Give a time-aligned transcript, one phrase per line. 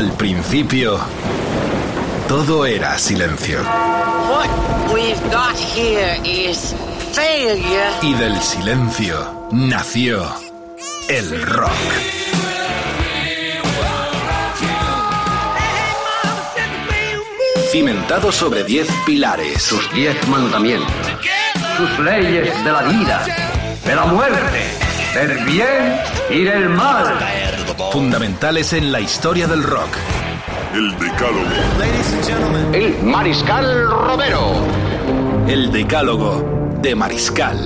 [0.00, 0.98] Al principio,
[2.26, 3.60] todo era silencio.
[8.00, 10.24] Y del silencio nació
[11.06, 11.70] el rock.
[17.70, 19.62] Cimentado sobre diez pilares.
[19.62, 20.94] Sus diez mandamientos.
[21.76, 23.22] Sus leyes de la vida,
[23.84, 24.62] de la muerte,
[25.12, 27.18] del bien y del mal.
[27.88, 29.96] Fundamentales en la historia del rock.
[30.72, 32.72] El Decálogo.
[32.72, 34.64] El Mariscal Romero.
[35.48, 37.58] El Decálogo de Mariscal.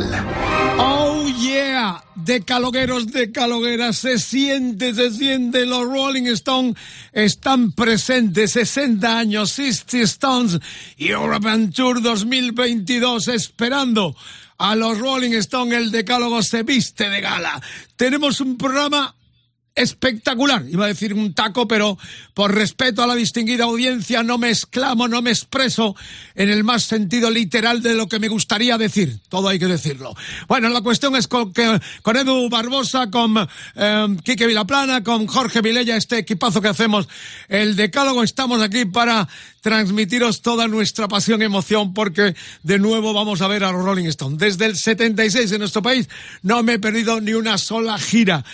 [0.79, 6.77] Oh yeah, decalogueros, decalogueras, se siente, se siente, los Rolling Stones
[7.13, 10.59] están presentes, 60 años, 60 Stones,
[10.97, 14.17] European Tour 2022, esperando
[14.57, 17.61] a los Rolling Stones, el decálogo se viste de gala.
[17.97, 19.15] Tenemos un programa
[19.75, 20.65] espectacular.
[20.69, 21.99] Iba a decir un taco, pero
[22.33, 25.97] por respeto a la distinguida audiencia no me exclamo, no me expreso
[26.35, 29.19] en el más sentido literal de lo que me gustaría decir.
[29.29, 30.15] Todo hay que decirlo.
[30.47, 33.37] Bueno, la cuestión es con, que, con Edu Barbosa, con
[33.75, 37.09] eh, Quique Vilaplana, con Jorge Vilella, este equipazo que hacemos,
[37.49, 39.29] el decálogo, estamos aquí para
[39.61, 44.37] transmitiros toda nuestra pasión y emoción porque de nuevo vamos a ver a Rolling Stone.
[44.39, 46.09] Desde el 76 en nuestro país
[46.43, 48.45] no me he perdido ni una sola gira.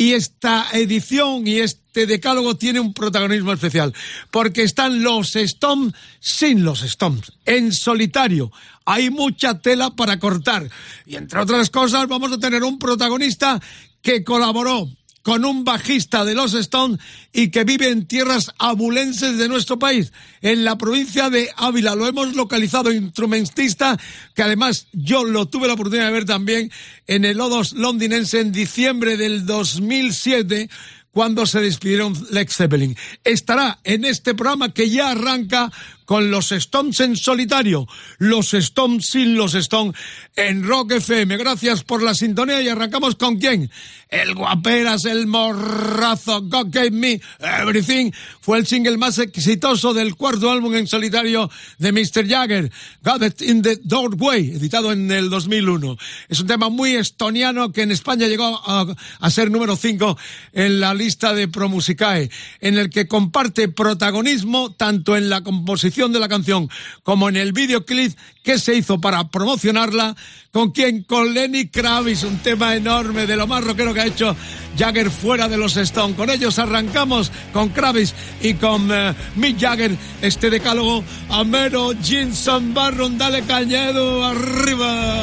[0.00, 3.92] Y esta edición y este decálogo tiene un protagonismo especial,
[4.30, 8.50] porque están los Stones sin los Stones, en solitario.
[8.86, 10.70] Hay mucha tela para cortar.
[11.04, 13.60] Y entre otras cosas vamos a tener un protagonista
[14.00, 14.88] que colaboró
[15.22, 16.98] con un bajista de los Stones
[17.32, 21.94] y que vive en tierras abulenses de nuestro país, en la provincia de Ávila.
[21.94, 23.98] Lo hemos localizado instrumentista,
[24.34, 26.70] que además yo lo tuve la oportunidad de ver también
[27.06, 30.68] en el Odos londinense en diciembre del 2007
[31.10, 32.96] cuando se despidieron Lex Zeppelin.
[33.24, 35.70] Estará en este programa que ya arranca
[36.10, 37.86] con los Stones en solitario,
[38.18, 39.94] los Stones sin los Stones
[40.34, 41.36] en Rock FM.
[41.36, 43.70] Gracias por la sintonía y arrancamos con quién?
[44.08, 48.10] El guaperas, el morrazo, God Gave Me Everything.
[48.40, 51.48] Fue el single más exitoso del cuarto álbum en solitario
[51.78, 52.26] de Mr.
[52.26, 52.72] Jagger,
[53.04, 55.96] Got It in the Doorway, editado en el 2001.
[56.28, 60.18] Es un tema muy estoniano que en España llegó a, ser número 5
[60.54, 62.30] en la lista de Promusicae,
[62.60, 66.70] en el que comparte protagonismo tanto en la composición de la canción
[67.02, 70.16] como en el videoclip que se hizo para promocionarla,
[70.50, 74.34] con quien con Lenny Kravitz, un tema enorme de lo más rockero que ha hecho
[74.78, 76.16] Jagger fuera de los Stones.
[76.16, 81.04] Con ellos arrancamos con Kravitz y con uh, Mick Jagger este decálogo.
[81.28, 85.22] Amero, Jinson Barron, dale cañedo arriba.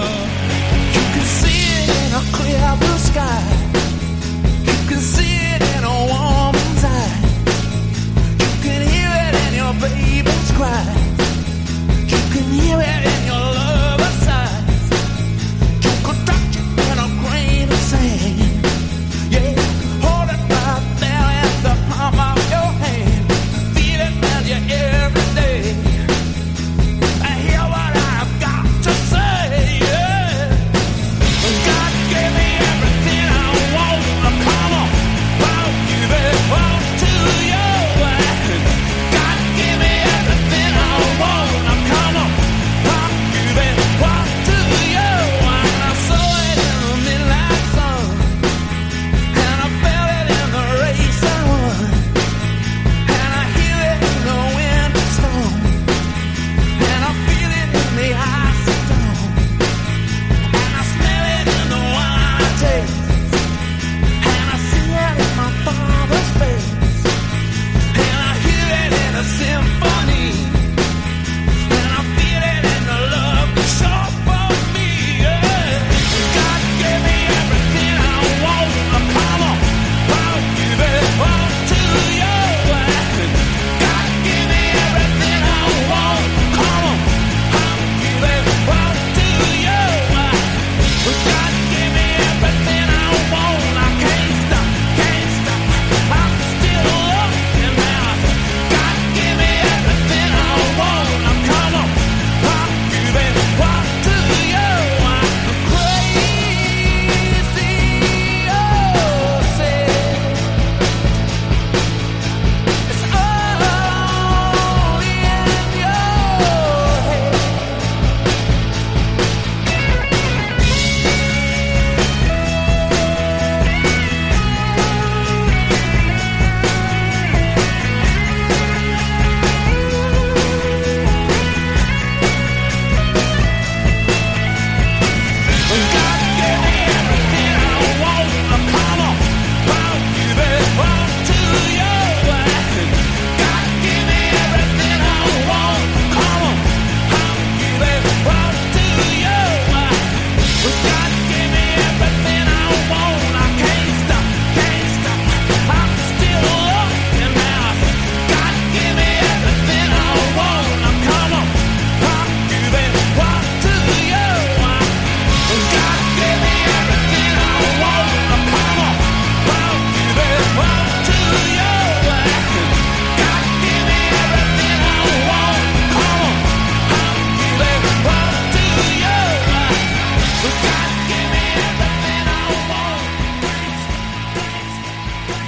[0.94, 2.14] You can see it in
[3.54, 3.57] a.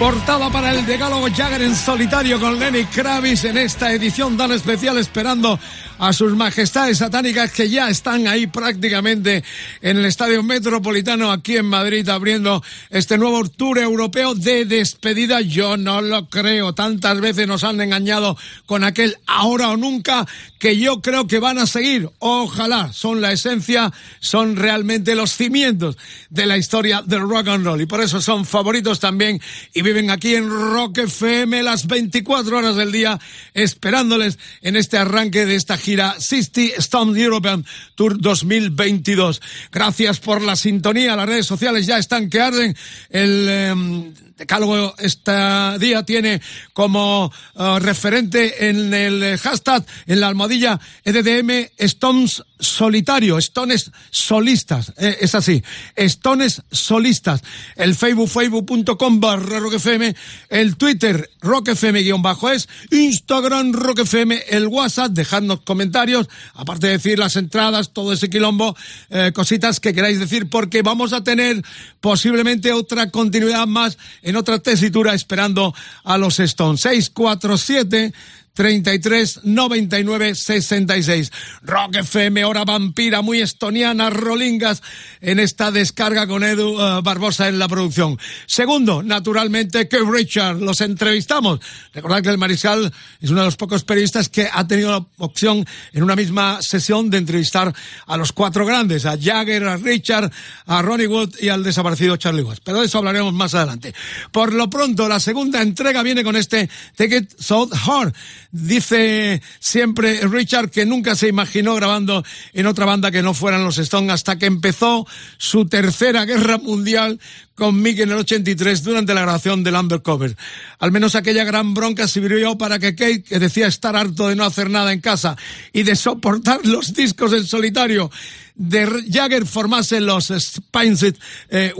[0.10, 5.00] amor para el decálogo Jagger en solitario con Lenny Kravitz en esta edición tan especial
[5.00, 5.60] esperando
[5.98, 9.44] a sus majestades satánicas que ya están ahí prácticamente
[9.82, 15.42] en el Estadio Metropolitano aquí en Madrid abriendo este nuevo tour europeo de despedida.
[15.42, 16.74] Yo no lo creo.
[16.74, 20.28] Tantas veces nos han engañado con aquel ahora o nunca
[20.60, 22.10] que yo creo que van a seguir.
[22.20, 22.94] Ojalá.
[22.94, 25.98] Son la esencia, son realmente los cimientos
[26.30, 29.42] de la historia del rock and roll y por eso son favoritos también
[29.74, 33.20] y viven aquí en Rock FM las 24 horas del día
[33.54, 39.42] esperándoles en este arranque de esta gira 60 Stone European Tour 2022.
[39.72, 42.76] Gracias por la sintonía, las redes sociales ya están que arden.
[43.10, 45.32] El em, decálogo este
[45.80, 46.42] día tiene
[46.74, 55.18] como uh, referente en el hashtag, en la almohadilla EDDM Stones solitario, Stones solistas, eh,
[55.22, 55.64] es así,
[55.96, 57.42] Stones solistas.
[57.76, 60.14] El Facebook, facebook.com barra rockfm,
[60.50, 67.20] el Twitter rockfm guion bajo es, Instagram rockfm, el WhatsApp, dejadnos comentarios, aparte de decir
[67.20, 68.76] las entradas, todo ese quilombo,
[69.10, 71.62] eh, cositas que queráis decir, porque vamos a tener
[72.00, 73.98] posiblemente otra continuidad más
[74.36, 75.74] otra tesitura esperando
[76.04, 76.82] a los Stones.
[76.82, 78.14] 647
[78.60, 81.32] 33 99 66.
[81.62, 84.84] Rock FM, hora vampira, muy estoniana, rolingas
[85.22, 88.20] en esta descarga con Edu uh, Barbosa en la producción.
[88.48, 91.62] Segundo, naturalmente, que Richard, los entrevistamos.
[91.94, 92.92] Recordad que el Mariscal
[93.22, 97.10] es uno de los pocos periodistas que ha tenido la opción en una misma sesión
[97.10, 97.74] de entrevistar
[98.08, 100.34] a los cuatro grandes, a Jagger, a Richard,
[100.66, 102.60] a Ronnie Wood y al desaparecido Charlie Watts.
[102.66, 103.94] Pero de eso hablaremos más adelante.
[104.34, 108.14] Por lo pronto, la segunda entrega viene con este Take It So Hard
[108.52, 112.24] Dice siempre Richard que nunca se imaginó grabando
[112.54, 115.06] en otra banda que no fueran los Stones hasta que empezó
[115.38, 117.20] su tercera guerra mundial
[117.60, 120.36] con Mick en el 83 durante la grabación del Undercover.
[120.80, 124.46] Al menos aquella gran bronca sirvió para que Kate, que decía estar harto de no
[124.46, 125.38] hacer nada en casa
[125.72, 128.10] y de soportar los discos en solitario,
[128.56, 131.18] de Jagger formase los Spineset
[131.50, 131.74] eh,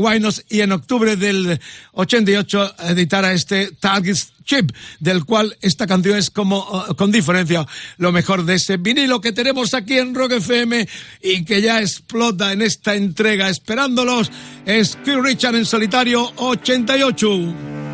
[0.50, 1.60] y en octubre del
[1.94, 7.68] 88 editara este Targets Chip, del cual esta canción es como, uh, con diferencia,
[7.98, 10.88] lo mejor de ese vinilo que tenemos aquí en Rock FM
[11.22, 13.48] y que ya explota en esta entrega.
[13.48, 14.32] Esperándolos
[14.66, 17.89] es Keith Richard en solitario 88.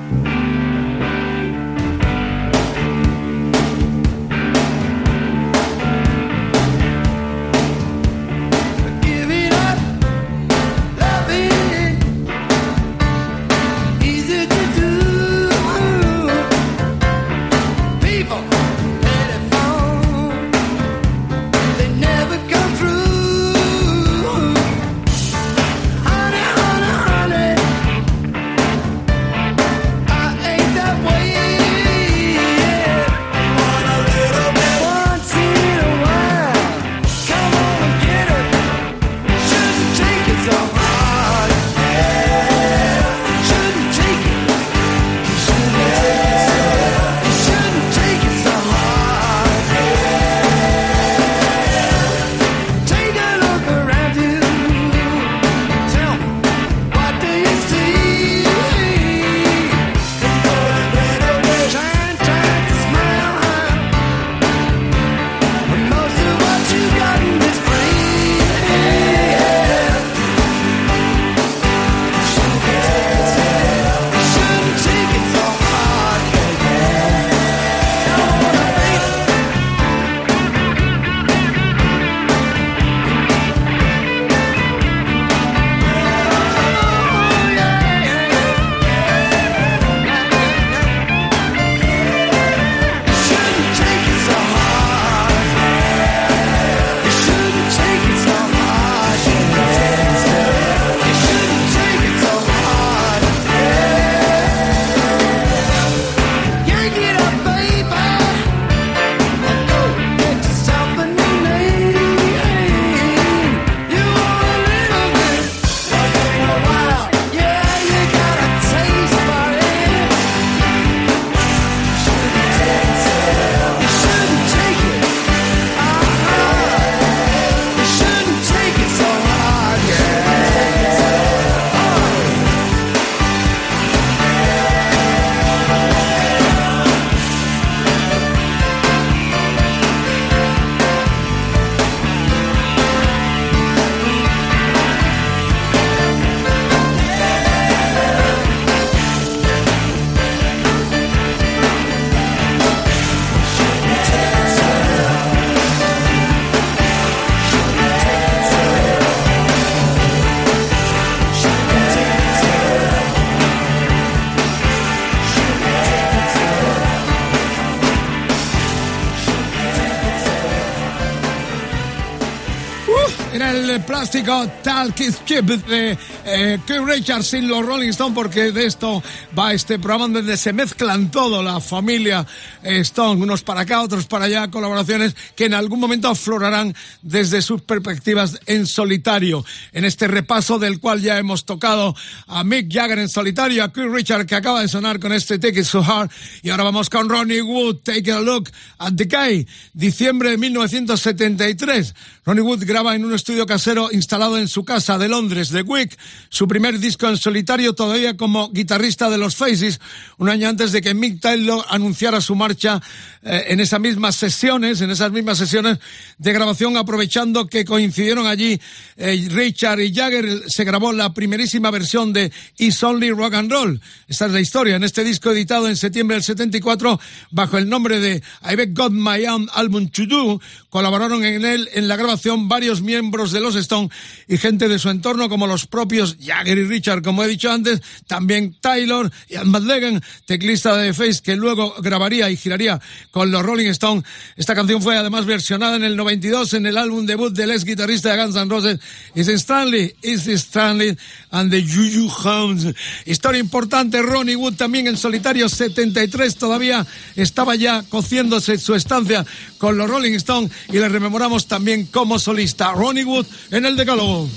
[174.16, 174.96] El plástico Talk
[175.26, 179.04] Chip de eh, Keith Richards sin los Rolling Stones, porque de esto
[179.38, 182.26] va este programa donde se mezclan todo, la familia
[182.64, 187.62] Stone, unos para acá, otros para allá, colaboraciones que en algún momento aflorarán desde sus
[187.62, 189.46] perspectivas en solitario.
[189.72, 191.96] En este repaso del cual ya hemos tocado
[192.28, 195.60] a Mick Jagger en solitario, a Keith Richards que acaba de sonar con este Take
[195.60, 196.10] It So Hard,
[196.42, 201.94] y ahora vamos con Ronnie Wood, Take a Look at the Guy, diciembre de 1973.
[202.26, 205.98] Ronnie Wood graba en un estudio casero instalado en su casa de Londres, The Wick,
[206.30, 209.80] su primer disco en solitario todavía como guitarrista de los Faces,
[210.18, 212.82] un año antes de que Mick Taylor anunciara su marcha
[213.24, 215.80] eh, en esas mismas sesiones, en esas mismas sesiones
[216.18, 218.60] de grabación, aprovechando que coincidieron allí
[218.98, 223.82] eh, Richard y Jagger, se grabó la primerísima versión de It's Only Rock and Roll.
[224.08, 224.76] Esta es la historia.
[224.76, 227.00] En este disco editado en septiembre del 74,
[227.32, 231.88] bajo el nombre de I've Got My Own Album to Do, colaboraron en él en
[231.88, 233.92] la grabación varios miembros de los Stones
[234.28, 237.82] y gente de su entorno como los propios Jagger y Richard, como he dicho antes,
[238.08, 242.80] también Taylor y Al Madlegan, teclista de Face, que luego grabaría y giraría
[243.12, 244.04] con los Rolling Stones.
[244.36, 248.16] Esta canción fue además versionada en el 92 en el álbum debut del ex guitarrista
[248.16, 248.80] de Guns N' Roses,
[249.16, 250.98] Is Stanley, Is Stanley
[251.32, 252.68] and the Juju Hounds.
[253.06, 256.86] Historia importante, Ronnie Wood también en solitario 73 todavía
[257.16, 259.26] estaba ya cociéndose su estancia
[259.58, 264.30] con los Rolling Stones y le rememoramos también como solista Ronnie Wood en el Decálogo.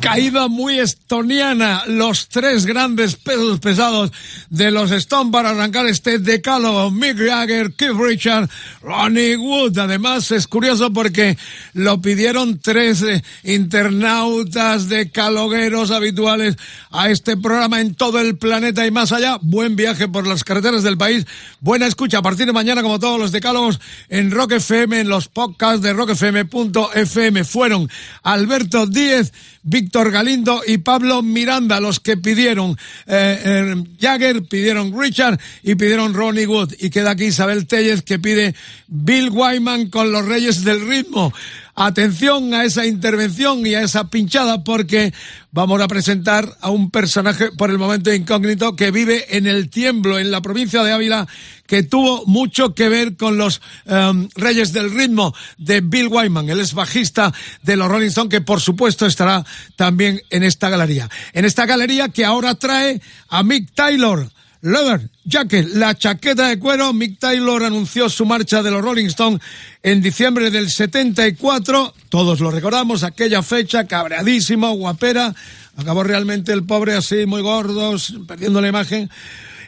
[0.00, 4.12] Caída muy estoniana, los tres grandes pesos pesados
[4.48, 8.48] de los Stone para arrancar este decálogo, Mick Jagger, Keith Richard,
[8.82, 9.76] Ronnie Wood.
[9.78, 11.36] Además es curioso porque
[11.72, 16.56] lo pidieron tres eh, internautas de calogueros habituales
[16.90, 19.38] a este programa en todo el planeta y más allá.
[19.42, 21.26] Buen viaje por las carreteras del país,
[21.60, 25.28] buena escucha a partir de mañana como todos los decálogos en Rock FM, en los
[25.28, 27.44] podcasts de rockfm.fm.
[27.44, 27.90] Fueron
[28.22, 29.32] Alberto Díez,
[29.68, 32.76] Víctor Galindo y Pablo Miranda, los que pidieron
[33.06, 36.74] eh, eh, Jagger, pidieron Richard y pidieron Ronnie Wood.
[36.78, 38.54] Y queda aquí Isabel Tellez que pide
[38.86, 41.32] Bill Wyman con los Reyes del Ritmo.
[41.80, 45.14] Atención a esa intervención y a esa pinchada porque
[45.52, 50.18] vamos a presentar a un personaje por el momento incógnito que vive en el tiemblo,
[50.18, 51.28] en la provincia de Ávila,
[51.68, 56.58] que tuvo mucho que ver con los um, Reyes del Ritmo de Bill Wyman, el
[56.58, 61.08] ex bajista de los Rolling Stones, que por supuesto estará también en esta galería.
[61.32, 64.28] En esta galería que ahora trae a Mick Taylor
[64.60, 66.92] Leather Jacket, la chaqueta de cuero.
[66.92, 69.40] Mick Taylor anunció su marcha de los Rolling Stones
[69.82, 71.94] en diciembre del 74.
[72.08, 75.34] Todos lo recordamos, aquella fecha, cabreadísimo, guapera.
[75.76, 79.08] Acabó realmente el pobre así, muy gordo, perdiendo la imagen.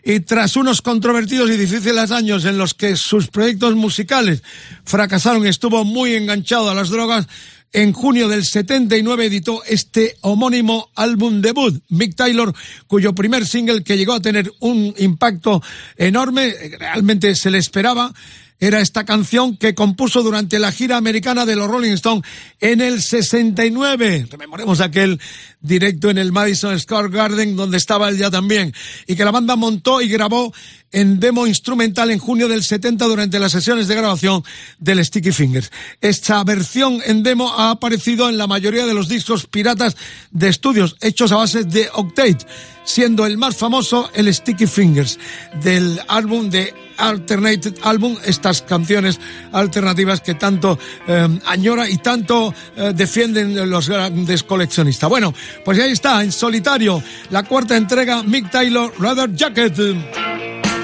[0.03, 4.43] Y tras unos controvertidos y difíciles años en los que sus proyectos musicales
[4.85, 7.29] fracasaron, estuvo muy enganchado a las drogas,
[7.73, 12.55] en junio del 79 editó este homónimo álbum debut, Mick Taylor,
[12.87, 15.63] cuyo primer single que llegó a tener un impacto
[15.97, 18.13] enorme, realmente se le esperaba,
[18.61, 22.25] era esta canción que compuso durante la gira americana de los Rolling Stones
[22.61, 24.27] en el 69.
[24.31, 25.19] Rememoremos aquel
[25.63, 28.75] directo en el Madison Square Garden donde estaba él ya también
[29.07, 30.53] y que la banda montó y grabó
[30.93, 34.45] en demo instrumental en junio del 70 durante las sesiones de grabación
[34.79, 35.71] del Sticky Fingers.
[36.01, 39.97] Esta versión en demo ha aparecido en la mayoría de los discos piratas
[40.31, 42.47] de estudios hechos a base de Octate,
[42.85, 45.19] siendo el más famoso el Sticky Fingers
[45.63, 49.19] del álbum de Alternated Album, estas canciones
[49.53, 55.09] alternativas que tanto eh, añora y tanto eh, defienden los grandes coleccionistas.
[55.09, 59.79] Bueno, pues ahí está, en solitario, la cuarta entrega, Mick Taylor, Rather Jacket.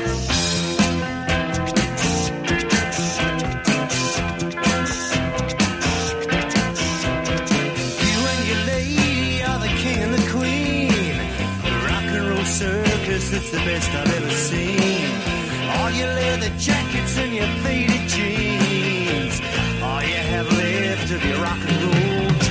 [0.06, 0.36] It's
[9.58, 11.16] the king and the queen
[11.86, 15.10] Rock and roll circus, that's the best I've ever seen.
[15.76, 19.40] All your leather jackets and your faded jeans.
[19.82, 22.45] All you have left of your rock and roll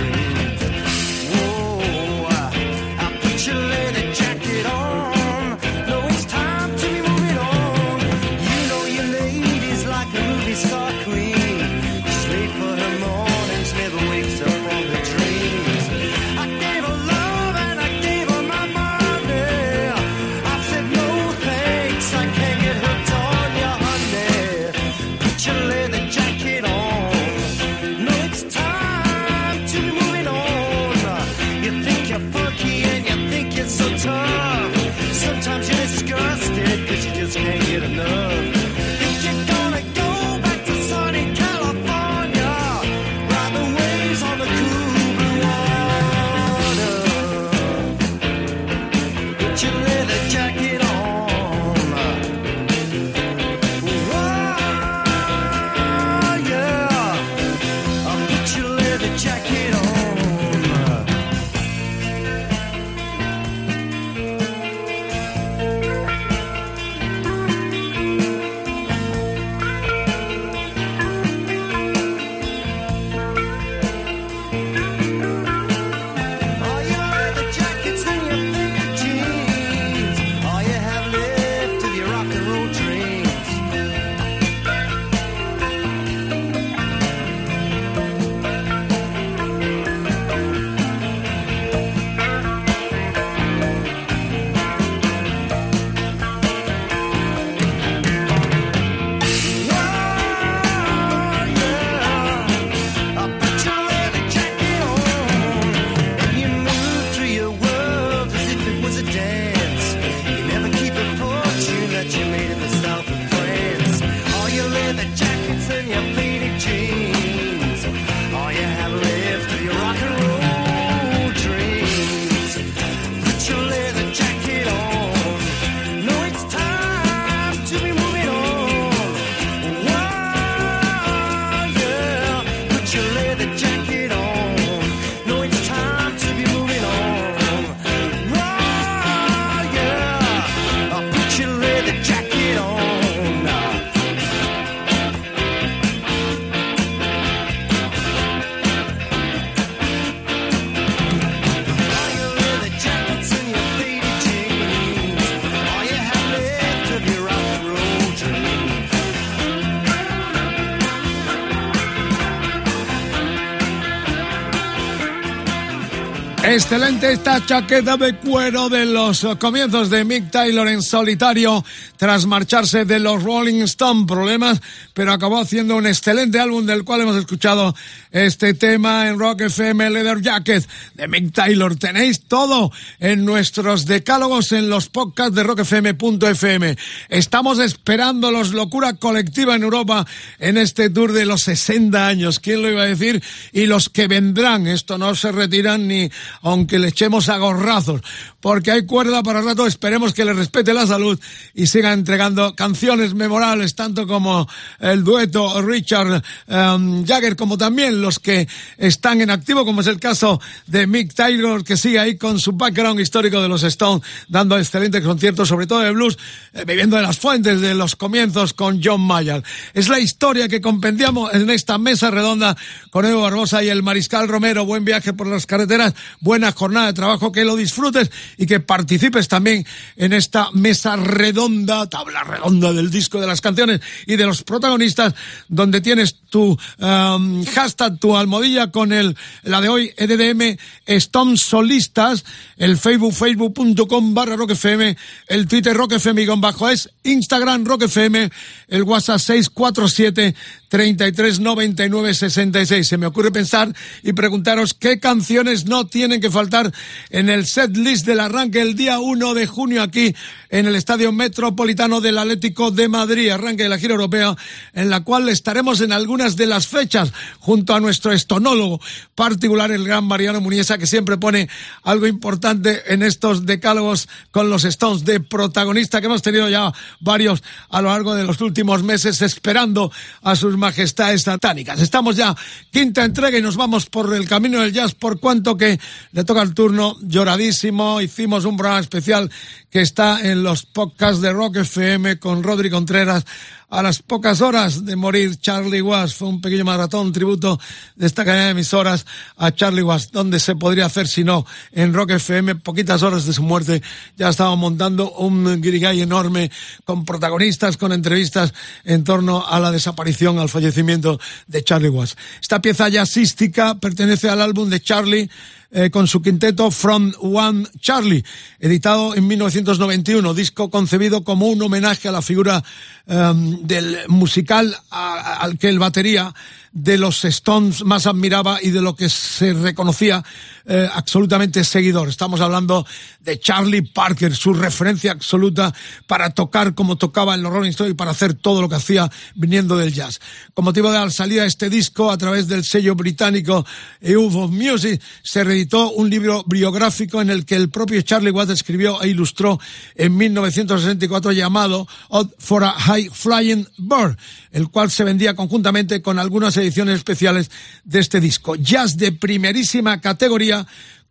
[166.56, 171.66] Excelente esta chaqueta de cuero de los comienzos de Mick Taylor en solitario
[171.98, 174.06] tras marcharse de los Rolling Stone.
[174.06, 174.62] Problemas,
[174.94, 177.76] pero acabó haciendo un excelente álbum del cual hemos escuchado
[178.10, 181.76] este tema en Rock FM Leather Jacket de Mick Taylor.
[181.76, 186.78] Tenéis todo en nuestros decálogos en los podcasts de rockfm.fm.
[187.10, 190.08] Estamos esperando los locura colectiva en Europa
[190.40, 192.40] en este tour de los 60 años.
[192.40, 193.22] ¿Quién lo iba a decir?
[193.52, 194.68] Y los que vendrán.
[194.68, 196.10] Esto no se retiran ni
[196.46, 198.02] aunque le echemos a gorrazos,
[198.46, 201.20] porque hay cuerda para rato, esperemos que le respete la salud
[201.56, 204.48] y siga entregando canciones memorables, tanto como
[204.80, 210.00] el dueto Richard um, Jagger, como también los que están en activo, como es el
[210.00, 214.60] caso de Mick Taylor, que sigue ahí con su background histórico de los Stones, dando
[214.60, 216.16] excelentes conciertos, sobre todo de blues,
[216.54, 219.42] eh, bebiendo de las fuentes de los comienzos con John Mayer.
[219.74, 222.56] Es la historia que compendiamos en esta mesa redonda
[222.92, 224.66] con Evo Barbosa y el Mariscal Romero.
[224.66, 229.28] Buen viaje por las carreteras buena jornada de trabajo, que lo disfrutes y que participes
[229.28, 234.44] también en esta mesa redonda, tabla redonda del disco de las canciones y de los
[234.44, 235.14] protagonistas,
[235.48, 242.26] donde tienes tu um, hashtag, tu almohadilla con el, la de hoy, EDDM Stone Solistas,
[242.58, 244.96] el Facebook, facebook.com barra rockfm,
[245.28, 248.30] el Twitter rockfm con bajo es, Instagram rockfm,
[248.68, 250.36] el WhatsApp 647
[250.76, 252.84] 339966.
[252.84, 256.74] Se me ocurre pensar y preguntaros qué canciones no tienen que faltar
[257.10, 260.14] en el set list del arranque el día 1 de junio aquí
[260.50, 264.36] en el Estadio Metropolitano del Atlético de Madrid, arranque de la gira europea,
[264.74, 268.82] en la cual estaremos en algunas de las fechas junto a nuestro estonólogo
[269.16, 271.48] particular, el gran Mariano Muniesa, que siempre pone
[271.84, 277.44] algo importante en estos decálogos con los Stones de protagonista que hemos tenido ya varios
[277.70, 281.80] a lo largo de los últimos meses esperando a sus majestades satánicas.
[281.80, 282.36] Estamos ya
[282.72, 285.80] quinta entrega y nos vamos por el camino del jazz por cuanto que
[286.12, 288.02] le toca el turno lloradísimo.
[288.02, 289.30] Hicimos un programa especial
[289.70, 293.26] que está en los podcasts de Rock FM con Rodri Contreras.
[293.70, 297.60] A las pocas horas de morir Charlie Was, fue un pequeño maratón, tributo
[297.96, 301.92] de esta cadena de emisoras a Charlie Was, donde se podría hacer si no en
[301.92, 303.82] Rock FM, poquitas horas de su muerte,
[304.18, 306.52] ya estábamos montando un guirigay enorme
[306.84, 312.18] con protagonistas, con entrevistas en torno a la desaparición, al fallecimiento de Charlie Was.
[312.40, 315.30] Esta pieza jazzística pertenece al álbum de Charlie,
[315.76, 318.24] eh, con su quinteto From One Charlie,
[318.62, 322.64] editado en 1991, disco concebido como un homenaje a la figura
[323.08, 326.34] um, del musical al que el batería
[326.76, 330.24] de los Stones más admiraba y de lo que se reconocía
[330.66, 332.10] eh, absolutamente seguidor.
[332.10, 332.86] Estamos hablando
[333.22, 335.74] de Charlie Parker, su referencia absoluta
[336.06, 339.10] para tocar como tocaba en los Rolling Stones y para hacer todo lo que hacía
[339.36, 340.20] viniendo del jazz.
[340.54, 343.66] Con motivo de la salida de este disco a través del sello británico
[344.04, 349.02] of Music, se reeditó un libro biográfico en el que el propio Charlie Watts escribió
[349.02, 349.60] e ilustró
[349.96, 354.18] en 1964 llamado Odd for a High Flying Bird,
[354.52, 357.52] el cual se vendía conjuntamente con algunas ediciones especiales
[357.84, 358.56] de este disco.
[358.56, 360.66] Jazz de primerísima categoría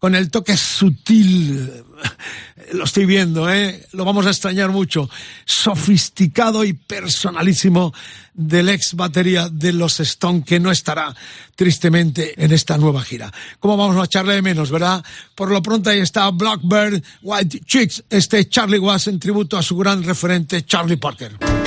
[0.04, 1.72] con el toque sutil,
[2.74, 3.86] lo estoy viendo, ¿eh?
[3.92, 5.08] lo vamos a extrañar mucho,
[5.46, 7.94] sofisticado y personalísimo
[8.34, 11.16] del ex batería de los Stone que no estará
[11.54, 13.32] tristemente en esta nueva gira.
[13.60, 15.02] ¿Cómo vamos a echarle de menos, verdad?
[15.34, 19.74] Por lo pronto ahí está Blackbird White Chicks, este Charlie Was en tributo a su
[19.74, 21.63] gran referente Charlie Parker.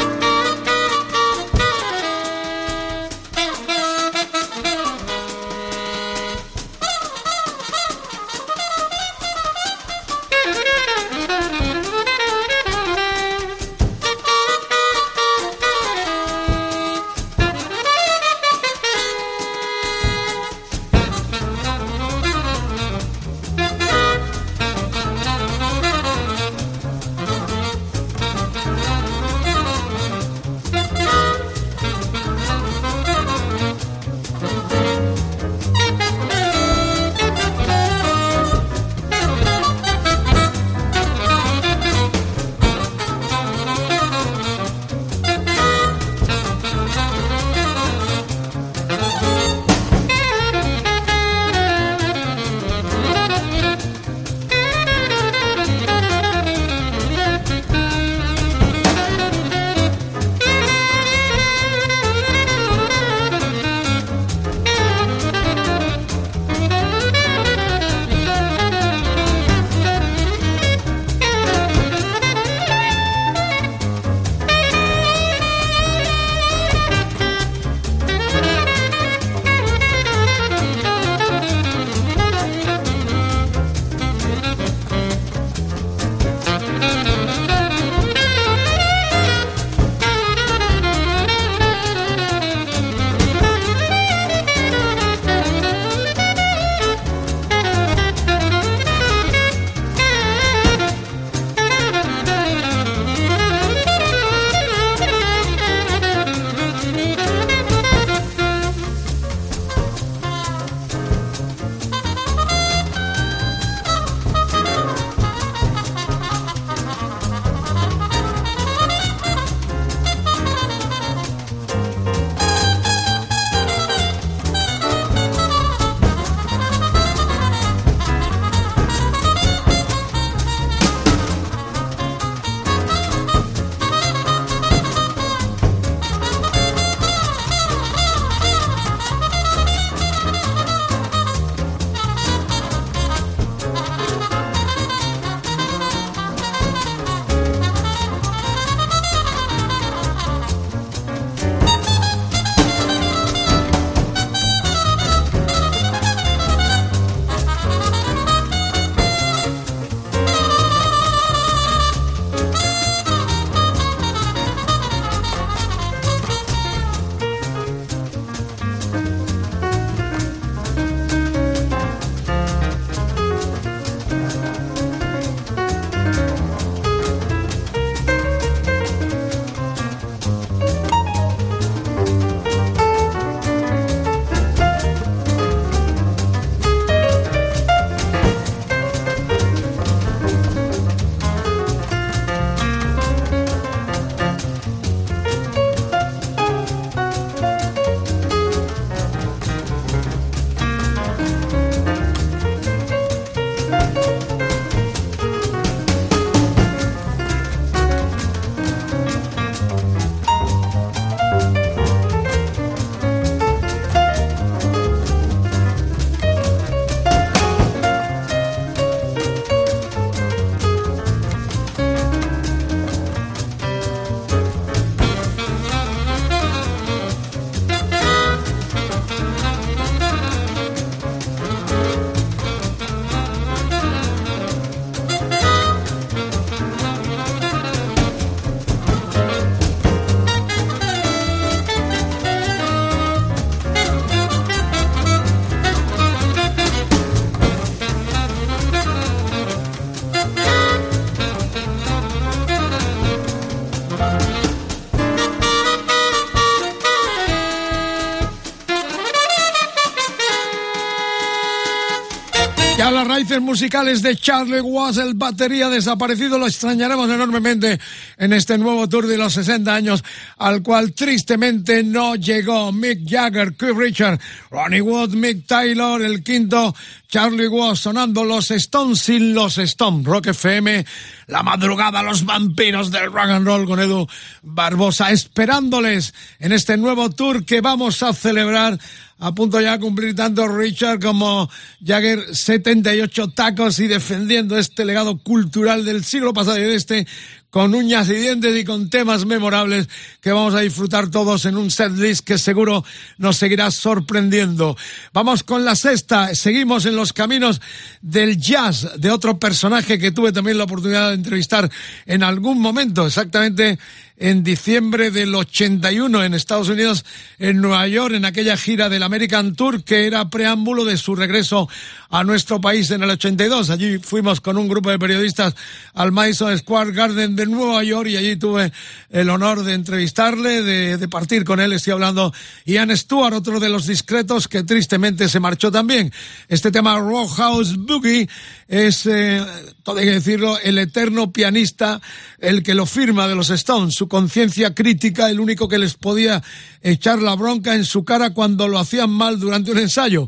[263.41, 267.79] Musicales de Charlie Watts, el batería desaparecido, lo extrañaremos enormemente
[268.17, 270.03] en este nuevo tour de los 60 años,
[270.37, 274.19] al cual tristemente no llegó Mick Jagger, Keith Richard,
[274.51, 276.75] Ronnie Wood, Mick Taylor, el quinto,
[277.07, 280.85] Charlie Watts sonando los Stones sin los Stones, Rock FM,
[281.27, 284.07] la madrugada, los vampiros del rock and roll con Edu
[284.41, 288.77] Barbosa, esperándoles en este nuevo tour que vamos a celebrar
[289.19, 291.49] a punto ya de cumplir tanto Richard como
[291.83, 297.07] Jagger 78 tacos y defendiendo este legado cultural del siglo pasado y de este
[297.49, 299.87] con uñas y dientes y con temas memorables
[300.21, 302.83] que vamos a disfrutar todos en un set list que seguro
[303.17, 304.77] nos seguirá sorprendiendo.
[305.13, 307.61] Vamos con la sexta, seguimos en los caminos
[308.01, 311.69] del jazz de otro personaje que tuve también la oportunidad de entrevistar
[312.05, 313.79] en algún momento, exactamente
[314.17, 317.05] en diciembre del 81 en Estados Unidos,
[317.37, 321.69] en Nueva York, en aquella gira del American Tour que era preámbulo de su regreso
[322.09, 323.69] a nuestro país en el 82.
[323.69, 325.55] Allí fuimos con un grupo de periodistas
[325.93, 328.73] al Madison Square Garden de Nueva York y allí tuve
[329.09, 331.71] el honor de entrevistarle, de, partir con él.
[331.71, 332.33] Estoy hablando
[332.65, 336.11] Ian Stewart, otro de los discretos que tristemente se marchó también.
[336.49, 338.27] Este tema Rock House Boogie
[338.67, 339.41] es, eh,
[339.83, 342.01] todo decirlo, el eterno pianista,
[342.39, 343.95] el que lo firma de los Stones.
[343.95, 346.43] Su conciencia crítica, el único que les podía
[346.81, 350.27] echar la bronca en su cara cuando lo hacían mal durante un ensayo.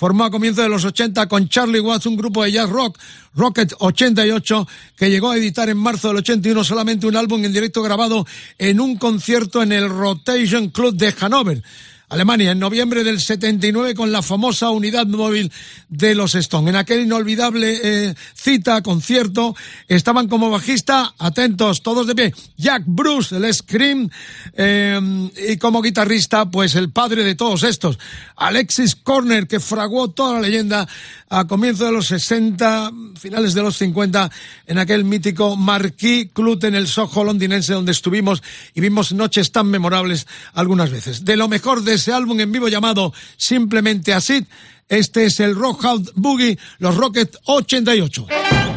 [0.00, 2.98] Formó a comienzos de los 80 con Charlie Watts un grupo de jazz rock,
[3.34, 7.82] Rocket 88, que llegó a editar en marzo del 81 solamente un álbum en directo
[7.82, 11.62] grabado en un concierto en el Rotation Club de Hanover.
[12.10, 15.50] Alemania en noviembre del 79 con la famosa unidad móvil
[15.88, 16.70] de los Stones.
[16.70, 19.54] En aquel inolvidable eh, cita, concierto,
[19.88, 24.10] estaban como bajista, atentos, todos de pie, Jack Bruce, el Scream,
[24.54, 25.00] eh,
[25.48, 27.98] y como guitarrista, pues el padre de todos estos,
[28.36, 30.88] Alexis Corner, que fraguó toda la leyenda
[31.28, 34.30] a comienzos de los 60, finales de los 50,
[34.66, 38.42] en aquel mítico Marquis Club en el Soho londinense donde estuvimos
[38.74, 41.24] y vimos noches tan memorables algunas veces.
[41.24, 44.44] De lo mejor de ese álbum en vivo llamado simplemente Acid,
[44.88, 48.69] este es el Rock House Boogie, los Rocket 88.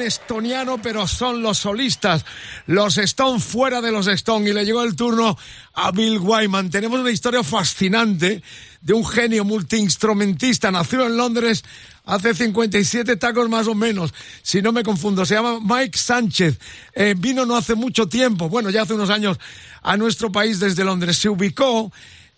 [0.00, 2.24] Estoniano, pero son los solistas,
[2.66, 5.36] los Stone fuera de los Stone, y le llegó el turno
[5.74, 6.70] a Bill Wyman.
[6.70, 8.42] Tenemos una historia fascinante
[8.80, 11.64] de un genio multiinstrumentista, nació en Londres
[12.06, 15.26] hace 57 tacos más o menos, si no me confundo.
[15.26, 16.58] Se llama Mike Sánchez.
[16.94, 19.38] Eh, vino no hace mucho tiempo, bueno, ya hace unos años,
[19.82, 21.18] a nuestro país desde Londres.
[21.18, 21.92] Se ubicó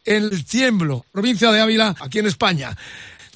[0.05, 2.77] en el Tiemblo, provincia de Ávila, aquí en España.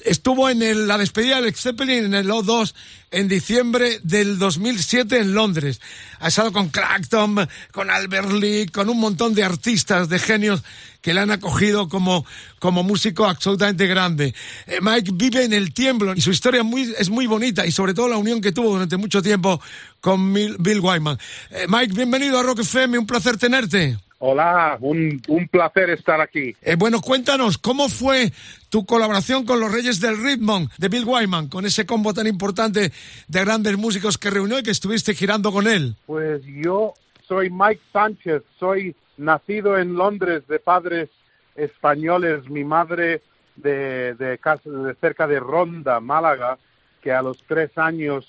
[0.03, 2.73] Estuvo en el- la despedida del Zeppelin en el O2
[3.11, 5.79] en diciembre del 2007 en Londres.
[6.19, 10.63] Ha estado con Clapton, con Albert Lee, con un montón de artistas, de genios
[11.01, 12.25] que le han acogido como,
[12.59, 14.33] como músico absolutamente grande.
[14.67, 16.63] Eh, Mike vive en el tiemblo y su historia
[16.97, 19.61] es muy bonita y sobre todo la unión que tuvo durante mucho tiempo
[20.01, 21.17] con Bill, Bill Wyman.
[21.51, 23.97] Eh, Mike, bienvenido a Rock FM, un placer tenerte.
[24.25, 26.55] Hola, un, un placer estar aquí.
[26.61, 28.31] Eh, bueno, cuéntanos, ¿cómo fue
[28.69, 32.93] tu colaboración con los Reyes del Ritmo de Bill Wyman, con ese combo tan importante
[33.27, 35.97] de grandes músicos que reunió y que estuviste girando con él?
[36.05, 36.93] Pues yo
[37.27, 41.09] soy Mike Sánchez, soy nacido en Londres de padres
[41.55, 43.23] españoles, mi madre
[43.57, 46.57] de, de, casa, de cerca de Ronda, Málaga,
[47.01, 48.25] que a los tres años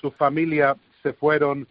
[0.00, 1.68] su familia se fueron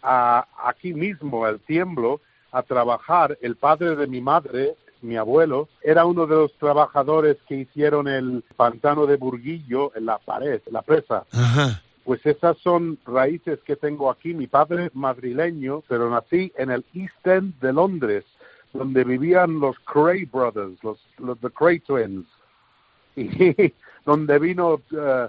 [0.00, 2.20] a, aquí mismo, al Tiemblo,
[2.56, 3.36] a trabajar.
[3.42, 8.42] El padre de mi madre, mi abuelo, era uno de los trabajadores que hicieron el
[8.56, 11.24] pantano de Burguillo en la pared, la presa.
[11.32, 11.82] Ajá.
[12.04, 14.32] Pues esas son raíces que tengo aquí.
[14.32, 18.24] Mi padre es madrileño, pero nací en el East End de Londres,
[18.72, 22.26] donde vivían los Cray Brothers, los, los The Cray Twins,
[23.16, 25.28] y donde vino, eh,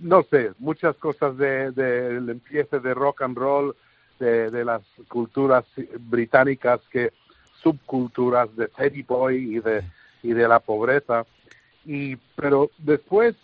[0.00, 3.74] no sé, muchas cosas del de, empiece de rock and roll,
[4.18, 5.64] de, de las culturas
[5.98, 7.12] británicas, que
[7.62, 9.82] subculturas de Teddy Boy y de,
[10.22, 11.26] y de la pobreza.
[11.84, 13.34] Y, pero después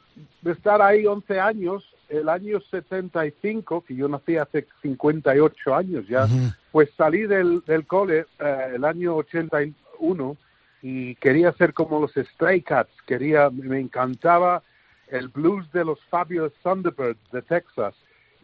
[0.42, 6.26] de estar ahí 11 años, el año 75, que yo nací hace 58 años ya,
[6.72, 10.36] pues salí del, del cole eh, el año 81
[10.82, 14.62] y quería ser como los Stray Cats, quería, me encantaba
[15.08, 17.94] el blues de los Fabulous Thunderbirds de Texas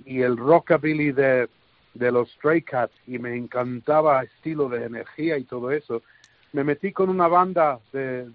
[0.04, 1.48] y el rockabilly de,
[1.98, 6.02] de los Stray Cats y me encantaba estilo de energía y todo eso.
[6.52, 8.26] Me metí con una banda de,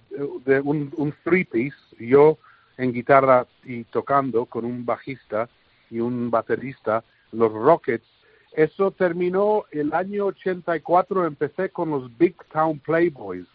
[0.63, 2.37] un, un three piece, yo
[2.77, 5.47] en guitarra y tocando con un bajista
[5.89, 8.07] y un baterista, los Rockets.
[8.53, 13.45] Eso terminó el año 84, empecé con los Big Town Playboys,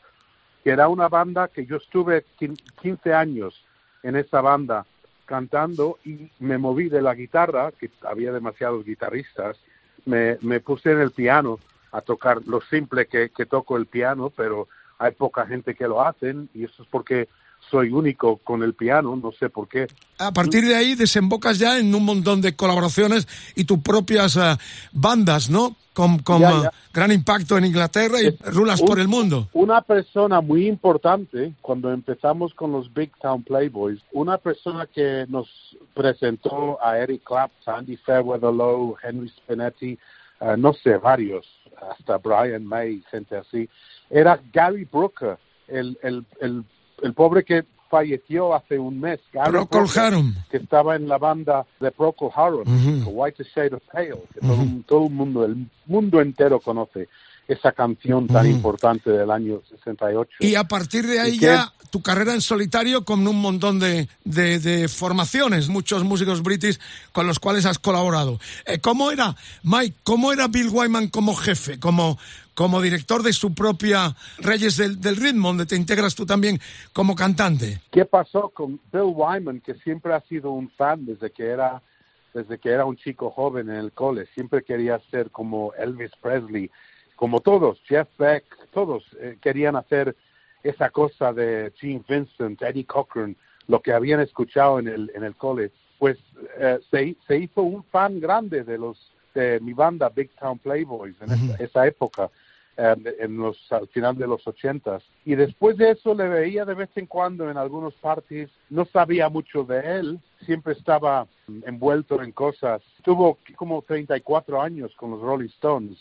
[0.65, 3.63] que era una banda que yo estuve quin- 15 años
[4.03, 4.87] en esa banda
[5.27, 9.59] cantando y me moví de la guitarra, que había demasiados guitarristas,
[10.07, 11.59] me, me puse en el piano
[11.93, 14.69] a tocar lo simple que, que toco el piano, pero
[14.99, 17.29] hay poca gente que lo hacen y eso es porque
[17.71, 19.89] soy único con el piano, no sé por qué.
[20.19, 23.27] A partir de ahí desembocas ya en un montón de colaboraciones
[23.57, 24.57] y tus propias eh,
[24.93, 25.75] bandas, ¿no?
[25.93, 26.73] Con, con Ya, eh, ya.
[26.93, 29.49] gran impacto en Inglaterra y Es rulas un- por el mundo.
[29.55, 35.49] Una persona muy importante cuando empezamos con los Big Town Playboys, una persona que nos
[35.95, 39.99] presentó a Eric Clapton, Andy Fairweather Lowe, Henry Spinetti,
[40.41, 41.47] eh, no sé, varios,
[41.91, 43.69] hasta Brian May, gente así,
[44.11, 45.37] era Gary Brooker,
[45.69, 46.65] el, el, el,
[47.03, 49.21] el pobre que falleció hace un mes.
[49.33, 50.35] Gary Procol Brooker, Harum.
[50.51, 52.63] que estaba en la banda de Procol Harum,
[53.03, 53.11] Ujú.
[53.11, 57.09] White Shade of Pale, que todo, todo el mundo, el mundo entero conoce
[57.49, 58.57] esa canción tan Ujú.
[58.57, 60.31] importante del año 68.
[60.41, 64.59] Y a partir de ahí ya tu carrera en solitario con un montón de, de-
[64.59, 66.81] de formaciones, muchos músicos british
[67.13, 68.41] con los cuales has colaborado.
[68.67, 72.19] Eh, ¿Cómo era, Mike, cómo era Bill Wyman como jefe, como,
[72.57, 76.59] como director de su propia Reyes del, del Ritmo, donde te integras tú también
[76.93, 77.83] como cantante?
[77.93, 81.83] ¿Qué pasó con Bill Wyman, que siempre ha sido un fan desde que era
[82.33, 84.27] desde que era un chico joven en el cole?
[84.35, 86.71] Siempre quería ser como Elvis Presley,
[87.15, 90.17] como todos, Jeff Beck, todos eh, querían hacer
[90.63, 93.37] esa cosa de Gene Vincent, Eddie Cochran,
[93.69, 95.73] lo que habían escuchado en el en el cole.
[95.99, 96.17] Pues
[96.59, 101.17] eh, se, se hizo un fan grande de los de mi banda Big Town Playboys
[101.21, 102.31] en esa, esa época
[102.77, 105.03] en los al final de los ochentas.
[105.25, 108.51] Y después de eso le veía de vez en cuando en algunos parties.
[108.71, 110.21] No sabía mucho de él.
[110.45, 111.27] Siempre estaba
[111.67, 112.83] envuelto en cosas.
[113.03, 115.99] Tuvo como 34 años con los Rolling Stones.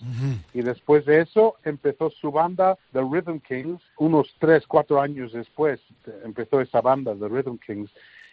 [0.54, 3.82] Y después de eso empezó su banda The Rhythm Kings.
[3.98, 5.80] Unos 3, 4 años después
[6.24, 7.92] empezó esa banda The Rhythm Kings.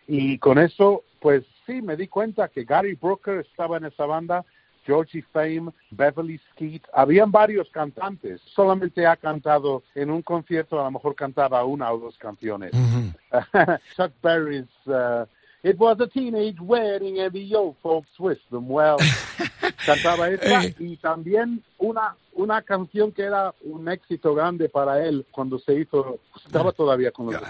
[0.09, 4.45] Y con eso pues sí me di cuenta que Gary Brooker estaba en esa banda
[4.87, 8.41] Georgie Fame, Beverly Skeet, habían varios cantantes.
[8.55, 12.73] Solamente ha cantado en un concierto, a lo mejor cantaba una o dos canciones.
[13.97, 15.25] Chuck Berry's uh,
[15.65, 18.99] It was a teenage wedding and the old folks wished them well.
[19.87, 20.75] Cantaba esa Eh.
[20.81, 26.19] y también una una canción que era un éxito grande para él cuando se hizo,
[26.45, 27.43] estaba todavía con los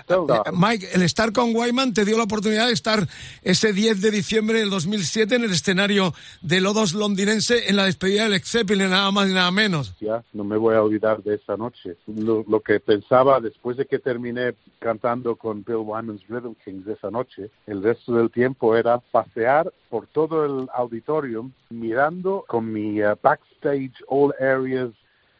[0.53, 3.07] Mike, el estar con Wyman te dio la oportunidad de estar
[3.43, 8.28] ese 10 de diciembre del 2007 en el escenario de Lodos londinense en la despedida
[8.28, 9.95] del Zeppelin, nada más y nada menos.
[10.01, 11.97] Ya, no me voy a olvidar de esa noche.
[12.07, 17.11] Lo, lo que pensaba después de que terminé cantando con Bill Wyman's Rhythm Kings esa
[17.11, 23.14] noche, el resto del tiempo era pasear por todo el auditorium mirando con mi eh,
[23.22, 24.35] backstage all
[24.79, 24.91] areas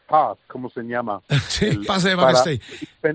[0.07, 1.21] pass, ¿cómo se llama?
[1.47, 2.29] Sí, El- pase de para-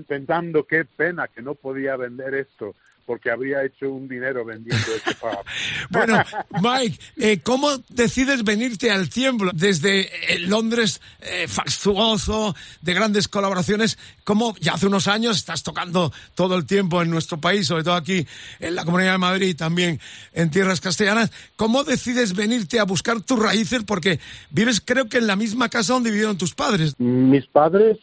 [0.07, 2.75] Pensando qué pena que no podía vender esto
[3.09, 5.39] porque habría hecho un dinero vendiendo este pass.
[5.89, 6.21] Bueno,
[6.61, 13.97] Mike, eh, ¿cómo decides venirte al tiempo desde eh, Londres eh, fastuoso, de grandes colaboraciones?
[14.23, 17.95] ¿Cómo ya hace unos años estás tocando todo el tiempo en nuestro país, sobre todo
[17.95, 18.27] aquí
[18.59, 19.99] en la Comunidad de Madrid y también
[20.33, 21.31] en tierras castellanas?
[21.55, 23.85] ¿Cómo decides venirte a buscar tus raíces?
[23.85, 24.19] Porque
[24.51, 26.93] vives creo que en la misma casa donde vivieron tus padres.
[26.99, 27.97] Mis padres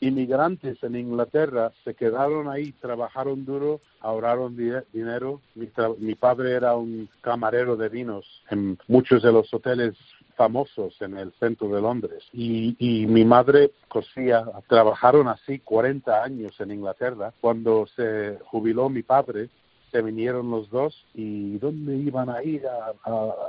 [0.00, 5.40] inmigrantes en Inglaterra se quedaron ahí, trabajaron duro, ahorraron di- dinero.
[5.54, 9.94] Mi, padre era un camarero de vinos en muchos de los hoteles
[10.36, 12.22] famosos en el centro de Londres.
[12.32, 17.32] Y, y mi madre cosía, trabajaron así 40 años en Inglaterra.
[17.40, 19.48] Cuando se jubiló mi padre,
[19.90, 22.92] se vinieron los dos y ¿dónde iban a ir a-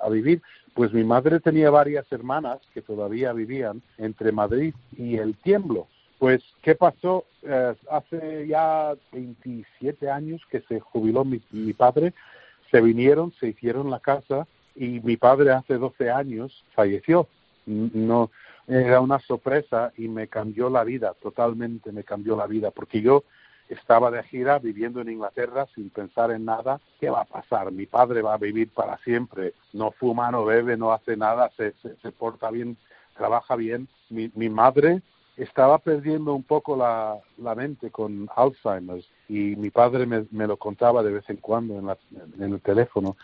[0.04, 0.42] a vivir?
[0.74, 5.88] Pues mi madre tenía varias hermanas que todavía vivían entre Madrid y el Tiemblo.
[6.20, 7.24] Pues, ¿qué pasó?
[7.44, 12.14] Eh, hace ya 27 años que se jubiló mi, mi padre,
[12.70, 14.46] se vinieron, se hicieron la casa
[14.76, 17.28] y mi padre hace 12 años falleció.
[17.66, 18.32] No,
[18.68, 23.24] era una sorpresa y me cambió la vida, totalmente me cambió la vida, porque yo
[23.70, 26.82] estaba de gira viviendo en Inglaterra sin pensar en nada.
[27.00, 27.72] ¿Qué va a pasar?
[27.72, 29.54] Mi padre va a vivir para siempre.
[29.72, 32.76] No fuma, no bebe, no hace nada, se, se, se porta bien,
[33.16, 33.88] trabaja bien.
[34.10, 35.02] Mi, mi madre
[35.44, 40.58] estaba perdiendo un poco la, la mente con Alzheimer y mi padre me, me lo
[40.58, 41.98] contaba de vez en cuando en, la-
[42.38, 43.16] en el teléfono.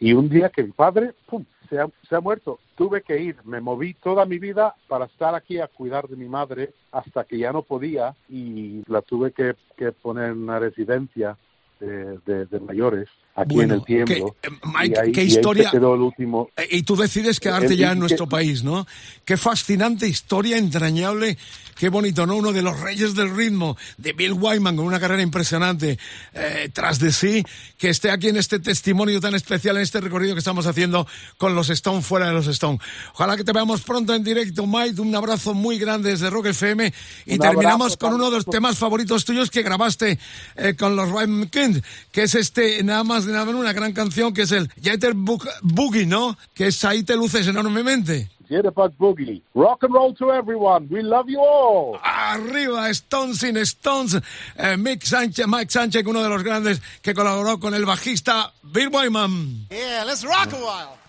[0.00, 3.36] Y un día que mi padre pum, se, ha, se ha muerto, tuve que ir,
[3.44, 7.38] me moví toda mi vida para estar aquí a cuidar de mi madre hasta que
[7.38, 9.54] ya no podía y la tuve que,
[9.92, 11.36] poner en una residencia
[11.78, 14.36] de, de- de mayores aquí Bueno, en el tiempo.
[14.40, 16.50] que, eh, Mike, y ahí, qué y ahí historia- se quedó el último.
[16.56, 18.86] Eh, Y tú decides quedarte El- ya en nuestro que- país, ¿no?
[19.24, 21.38] Qué fascinante historia, entrañable,
[21.78, 22.36] qué bonito, ¿no?
[22.36, 25.98] Uno de los reyes del ritmo, de Bill Wyman, con una carrera impresionante
[26.34, 27.42] eh, tras de sí,
[27.78, 31.06] que esté aquí en este testimonio tan especial, en este recorrido que estamos haciendo
[31.38, 32.78] con los Stone fuera de los Stone.
[33.14, 35.00] Ojalá que te veamos pronto en directo, Mike.
[35.00, 36.92] Un abrazo muy grande desde Rock FM.
[37.26, 40.18] Y Un terminamos abrazo con uno de los temas favoritos tuyos que grabaste
[40.56, 43.92] eh, con los Wyman Kings, que es este, nada más de nada menos, una gran
[43.92, 46.36] canción que es el Jeter Boog- Boogie, ¿no?
[46.54, 48.30] Que es ahí te luces enormemente.
[48.48, 49.42] Jitterbug Boogie.
[49.54, 50.86] Rock and roll to everyone.
[50.90, 51.98] We love you all.
[52.02, 54.18] Arriba, Stones sin Stones.
[54.56, 58.88] Eh, Mick Sánchez, Mike Sánchez, uno de los grandes que colaboró con el bajista Bill
[58.92, 59.68] Wyman.
[59.70, 61.01] Yeah, let's rock a while.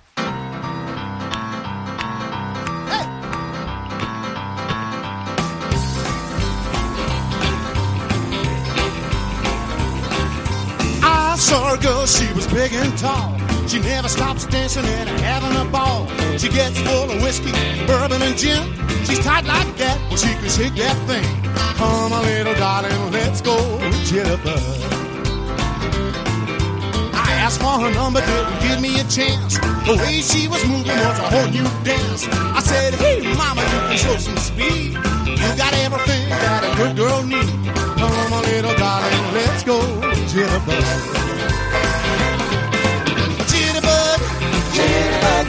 [11.33, 13.33] I saw a girl, she was big and tall.
[13.67, 16.05] She never stops dancing and having a ball.
[16.37, 17.49] She gets full of whiskey,
[17.87, 18.61] bourbon, and gin.
[19.03, 21.25] She's tight like that, well, she can shake that thing.
[21.73, 23.57] Come on, little darling, let's go
[24.05, 24.61] jitterbug.
[27.17, 29.57] I asked for her number, didn't give me a chance.
[29.89, 32.27] The way she was moving was a whole new dance.
[32.29, 34.93] I said, hey, mama, you can show some speed.
[34.93, 37.62] You got everything that a good girl needs.
[38.33, 39.77] Come on, little darling, let's go
[40.31, 40.85] jitterbug.
[43.51, 44.21] Jitterbug,
[44.73, 45.45] jitterbug,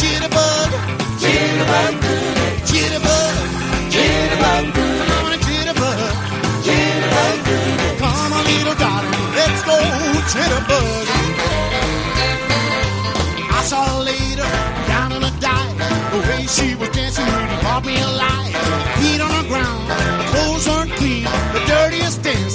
[0.00, 0.70] jitterbug,
[1.20, 1.94] jitterbug,
[5.44, 6.00] jitterbug,
[6.64, 7.42] jitterbug.
[7.98, 9.76] Come on, little darling, let's go
[10.32, 11.06] jitterbug.
[13.52, 14.48] I saw later
[14.88, 15.76] down in a dive.
[16.12, 18.54] The way she was dancing really me alive.
[18.98, 19.84] Feet on the ground,
[20.30, 21.24] clothes weren't clean.
[21.52, 21.60] The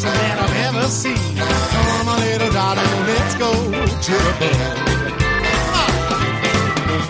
[0.04, 1.18] dancing that I've ever seen.
[1.38, 4.14] Come on, little darling, let's go on.
[5.74, 5.90] Ah.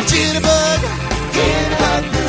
[0.09, 0.81] Jitterbug,
[1.35, 2.22] jitterbug, jitterbug,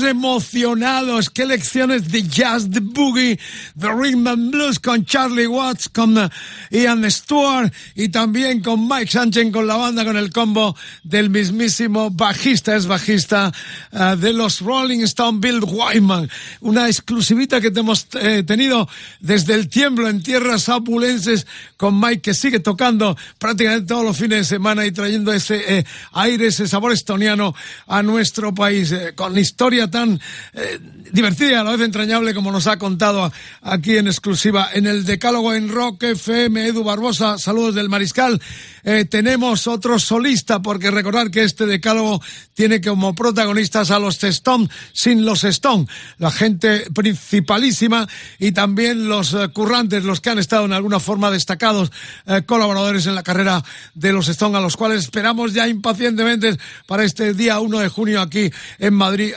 [0.00, 1.28] Emocionados.
[1.28, 3.38] Qué lecciones de jazz, de boogie,
[3.74, 6.30] de rhythm and blues con Charlie Watts, con eh,
[6.70, 12.10] Ian Stewart y también con Mike Sanchez con la banda, con el combo del mismísimo
[12.10, 13.52] bajista, es bajista
[13.90, 16.30] eh, de los Rolling Stone, Bill Wyman.
[16.60, 18.88] Una exclusivita que hemos eh, tenido
[19.20, 24.38] desde el tiemblo en tierras apulenses con Mike que sigue tocando prácticamente todos los fines
[24.38, 27.54] de semana y trayendo ese eh, aire, ese sabor estoniano
[27.86, 29.34] a nuestro país, con
[29.88, 30.20] tan
[30.52, 30.78] eh,
[31.12, 35.04] divertida y a la vez entrañable como nos ha contado aquí en exclusiva en el
[35.04, 36.68] Decálogo en Rock FM.
[36.68, 38.40] Edu Barbosa, saludos del Mariscal.
[38.84, 42.20] Eh, tenemos otro solista, porque recordar que este Decálogo
[42.54, 45.86] tiene como protagonistas a los Stone sin los Stone,
[46.18, 48.08] la gente principalísima
[48.38, 51.92] y también los eh, currantes, los que han estado en alguna forma destacados
[52.46, 53.62] colaboradores en la carrera
[53.94, 56.56] de los Stone, a los cuales esperamos ya impacientemente
[56.86, 59.32] para este día 1 de junio aquí en Madrid,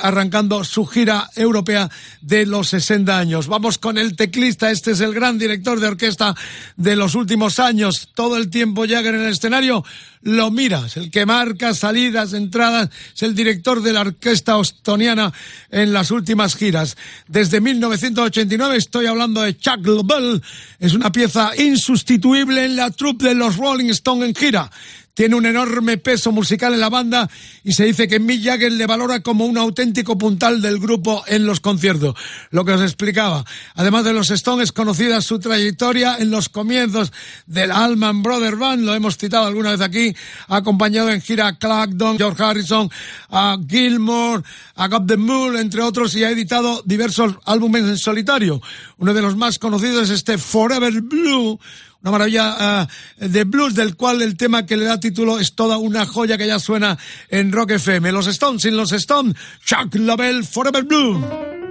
[0.64, 3.48] su gira europea de los 60 años.
[3.48, 6.36] Vamos con el teclista, este es el gran director de orquesta
[6.76, 9.86] de los últimos años, todo el tiempo Jagger en el escenario,
[10.24, 15.32] lo miras, el que marca salidas, entradas, es el director de la orquesta ostoniana
[15.70, 16.98] en las últimas giras.
[17.28, 20.42] Desde 1989 estoy hablando de Chuck Lobel,
[20.80, 24.70] es una pieza insustituible en la troupe de los Rolling Stones en gira
[25.16, 27.30] tiene un enorme peso musical en la banda
[27.64, 31.46] y se dice que Mick Jagger le valora como un auténtico puntal del grupo en
[31.46, 32.16] los conciertos.
[32.52, 33.46] Lo que os explicaba.
[33.76, 37.14] Además de los Stones, conocida su trayectoria en los comienzos
[37.48, 40.14] del Allman Brothers Band, lo hemos citado alguna vez aquí,
[40.50, 42.92] ha acompañado en gira a Clapton, George Harrison,
[43.30, 44.44] a Gilmore,
[44.76, 48.62] a Got the Moon, entre otros, y ha editado diversos álbumes en solitario.
[48.98, 51.60] Uno de los más conocidos es este Forever Blue,
[52.02, 52.88] una maravilla
[53.20, 56.38] eh, de blues del cual el tema que le da título es toda una joya
[56.38, 56.98] que ya suena
[57.30, 58.12] en Rock FM.
[58.12, 59.36] Los Stones sin los Stones,
[59.66, 61.65] Chuck Lovell, Forever Blue.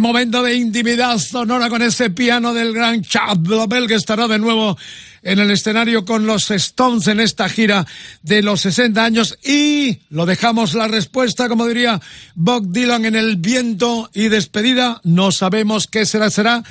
[0.00, 4.76] Momento de intimidad sonora con ese piano del gran Chad Blobel que estará de nuevo
[5.22, 7.86] en el escenario con los Stones en esta gira
[8.22, 12.00] de los 60 años y lo dejamos la respuesta, como diría
[12.34, 15.00] Bob Dylan, en el viento y despedida.
[15.04, 16.62] No sabemos qué será, será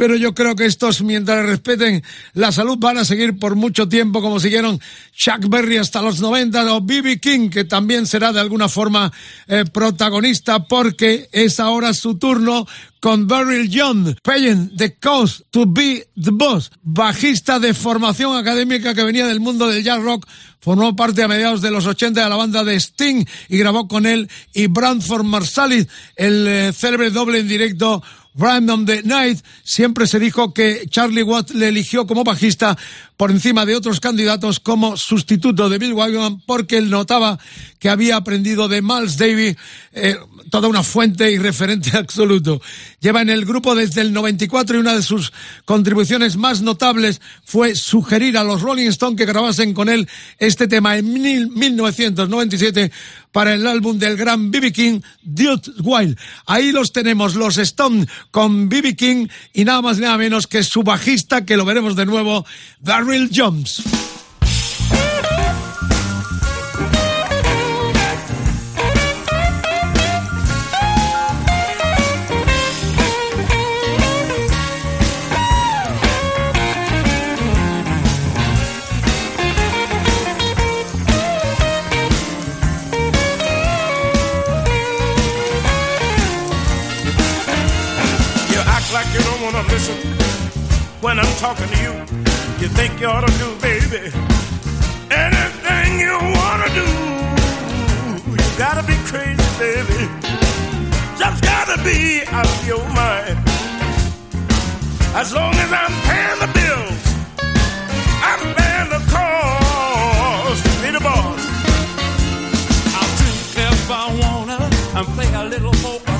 [0.00, 4.22] pero yo creo que estos, mientras respeten la salud, van a seguir por mucho tiempo,
[4.22, 4.80] como siguieron
[5.12, 7.20] Chuck Berry hasta los 90 o B.B.
[7.20, 9.12] King, que también será de alguna forma
[9.46, 12.66] eh, protagonista, porque es ahora su turno
[13.00, 19.04] con Beryl John, paying the cost to be the boss, bajista de formación académica que
[19.04, 20.26] venía del mundo del jazz rock,
[20.60, 24.06] formó parte a mediados de los 80 de la banda de Sting y grabó con
[24.06, 28.02] él y Branford Marsalis el eh, célebre doble en directo
[28.40, 32.76] Random the Night, siempre se dijo que Charlie Watts le eligió como bajista
[33.20, 37.38] por encima de otros candidatos como sustituto de Bill Wyman porque él notaba
[37.78, 39.56] que había aprendido de Miles Davis
[39.92, 40.16] eh,
[40.48, 42.62] toda una fuente y referente absoluto.
[42.98, 45.34] Lleva en el grupo desde el 94 y una de sus
[45.66, 50.08] contribuciones más notables fue sugerir a los Rolling Stones que grabasen con él
[50.38, 52.90] este tema en 1997
[53.32, 54.72] para el álbum del gran B.B.
[54.72, 56.18] King, Dude Wild.
[56.46, 58.96] Ahí los tenemos, los Stones con B.B.
[58.96, 62.44] King y nada más nada menos que su bajista, que lo veremos de nuevo,
[63.18, 63.80] jumps.
[88.50, 89.96] You act like you don't want to listen
[91.00, 92.19] when I'm talking to you.
[93.00, 94.12] You ought to do, baby,
[95.10, 96.86] anything you wanna do.
[98.30, 100.00] You gotta be crazy, baby.
[101.16, 103.38] Just gotta be out of your mind.
[105.16, 107.02] As long as I'm paying the bills,
[108.28, 111.42] I'm paying the cost to be the boss.
[112.96, 113.30] I'll do
[113.64, 114.58] if I wanna
[114.98, 116.10] and play a little for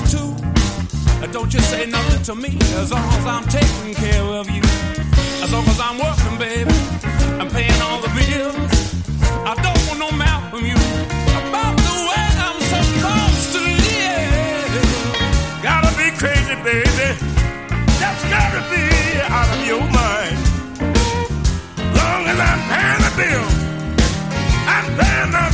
[1.33, 5.00] don't you say nothing to me as long as I'm taking care of you.
[5.53, 6.71] Long as I'm working, baby,
[7.41, 8.73] I'm paying all the bills.
[9.45, 10.79] I don't want no mouth from you
[11.43, 14.73] about the way I'm supposed to live.
[15.61, 17.19] Gotta be crazy, baby.
[17.99, 18.87] That's gotta be
[19.27, 20.39] out of your mind.
[21.99, 23.47] Long as I'm paying the bill,
[24.71, 25.50] I'm paying the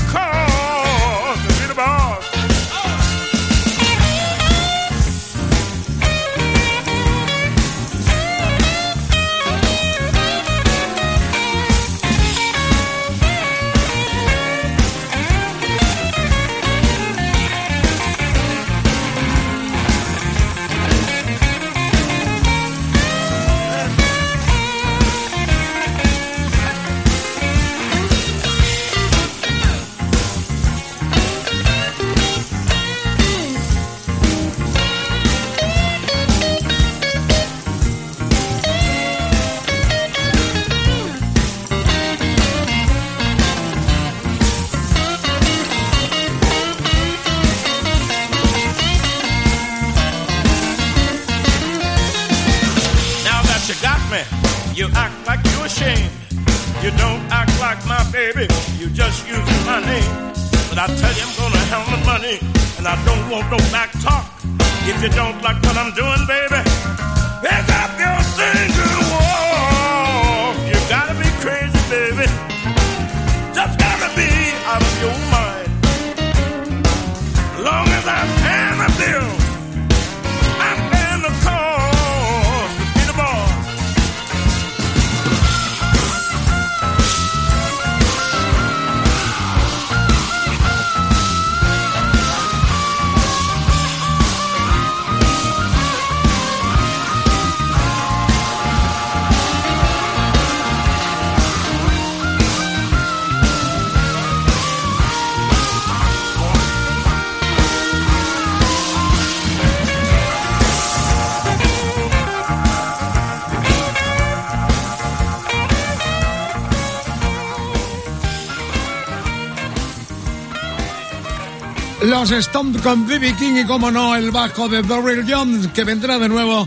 [122.19, 123.35] Los Stones con B.B.
[123.35, 126.67] King y, como no, el bajo de Beryl Jones, que vendrá de nuevo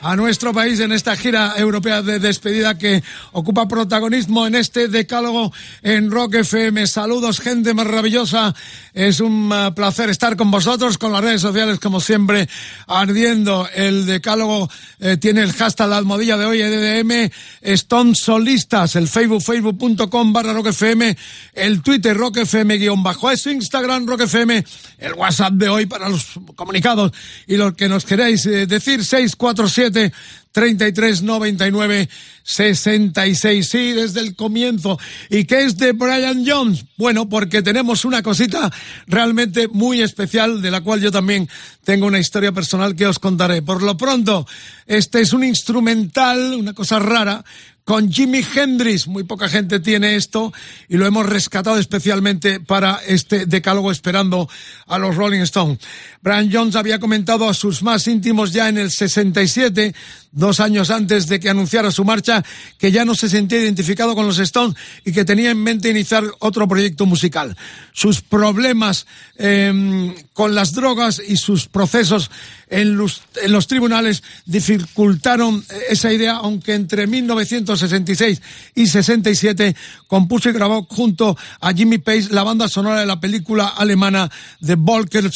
[0.00, 5.52] a nuestro país en esta gira europea de despedida que ocupa protagonismo en este decálogo
[5.82, 6.86] en Rock FM.
[6.86, 8.54] Saludos, gente maravillosa.
[8.94, 12.48] Es un uh, placer estar con vosotros, con las redes sociales, como siempre,
[12.86, 13.68] ardiendo.
[13.74, 14.70] El decálogo
[15.00, 17.30] eh, tiene el hashtag la almohadilla de hoy, EDM,
[17.62, 21.16] Stone Solistas, el Facebook, facebook.com barra Rock FM,
[21.54, 24.64] el Twitter Rock FM guion bajo, es Instagram Rock FM,
[24.98, 27.12] el WhatsApp de hoy para los comunicados
[27.46, 32.08] y los que nos queréis eh, decir, 647 33 99
[32.42, 33.68] 66.
[33.68, 34.98] Sí, desde el comienzo.
[35.28, 36.86] ¿Y qué es de Brian Jones?
[36.96, 38.72] Bueno, porque tenemos una cosita
[39.06, 41.48] realmente muy especial de la cual yo también
[41.84, 43.60] tengo una historia personal que os contaré.
[43.60, 44.46] Por lo pronto,
[44.86, 47.44] este es un instrumental, una cosa rara,
[47.88, 49.08] con Jimi Hendrix.
[49.08, 50.52] Muy poca gente tiene esto
[50.90, 54.46] y lo hemos rescatado especialmente para este decálogo esperando
[54.86, 55.78] a los Rolling Stones.
[56.20, 59.94] Brian Jones había comentado a sus más íntimos ya en el 67,
[60.32, 62.44] dos años antes de que anunciara su marcha,
[62.78, 66.24] que ya no se sentía identificado con los Stones y que tenía en mente iniciar
[66.38, 67.56] otro proyecto musical.
[67.92, 69.06] Sus problemas
[69.36, 72.30] eh, con las drogas y sus procesos
[72.70, 73.22] en los,
[73.66, 78.42] tribunales dificultaron esa idea, aunque entre 1966
[78.74, 79.74] y 67
[80.06, 84.30] compuso y grabó junto a Jimmy Page la banda sonora de la película alemana
[84.64, 85.30] The Volker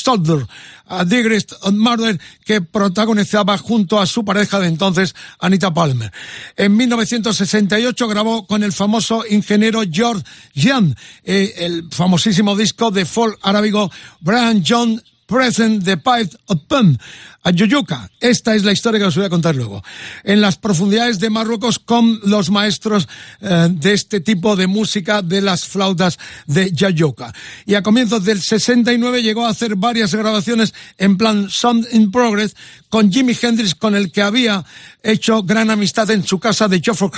[0.92, 6.12] a Digrist on Murder, que protagonizaba junto a su pareja de entonces, Anita Palmer.
[6.56, 10.24] En 1968 grabó con el famoso ingeniero George
[10.54, 13.90] Jan eh, el famosísimo disco de folk arábigo
[14.20, 16.98] Brian John Present the Pipe of Pum
[17.42, 18.10] a Yuyuca.
[18.20, 19.82] Esta es la historia que os voy a contar luego.
[20.24, 23.08] En las profundidades de Marruecos con los maestros
[23.40, 27.32] eh, de este tipo de música de las flautas de Yayuca.
[27.64, 32.54] Y a comienzos del 69 llegó a hacer varias grabaciones en plan Sound in Progress
[32.90, 34.66] con Jimi Hendrix, con el que había
[35.02, 37.10] hecho gran amistad en su casa de Geoffrey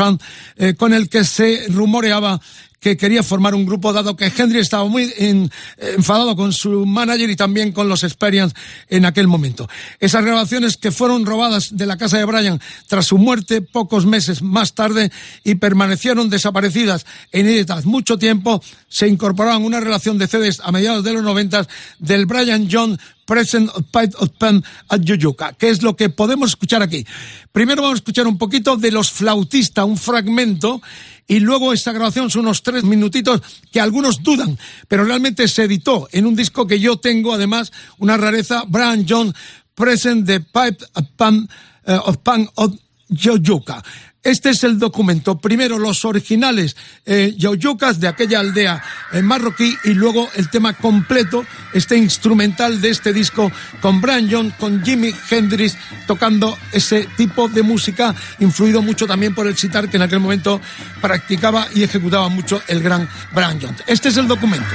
[0.57, 2.41] eh, con el que se rumoreaba
[2.85, 5.11] que quería formar un grupo, dado que Hendrix estaba muy
[5.79, 8.55] enfadado con su manager y también con los Experience
[8.91, 9.71] en aquel momento.
[10.01, 14.43] Esas grabaciones que fueron robadas de la casa de Brian tras su muerte pocos meses
[14.43, 15.11] más tarde
[15.45, 20.71] y permanecieron desaparecidas e inéditas mucho tiempo, se incorporaron a una relación de CDs a
[20.71, 21.69] mediados de los noventas
[21.99, 26.51] del Brian John Present of Pipe of Pen at Yuyuka, que es lo que podemos
[26.51, 27.07] escuchar aquí.
[27.53, 30.81] Primero vamos a escuchar un poquito de Los Flautistas, un fragmento,
[31.27, 33.41] y luego esta grabación son unos tres minutitos
[33.73, 34.59] que algunos dudan,
[34.89, 39.35] pero realmente se editó en un disco que yo tengo, además, una rareza, Brian John
[39.75, 41.49] Present the Pipe of Pan,
[41.87, 42.75] uh, of, Pan of
[43.09, 43.83] Yoyuka.
[44.25, 45.37] Este es el documento.
[45.37, 51.45] Primero los originales eh, de aquella aldea en marroquí y luego el tema completo,
[51.75, 53.53] este instrumental de este disco
[53.83, 59.47] con Brian John, con Jimi Hendrix tocando ese tipo de música, influido mucho también por
[59.47, 60.59] el sitar que en aquel momento
[61.03, 63.77] practicaba y ejecutaba mucho el gran Brian John.
[63.87, 64.75] Este es el documento.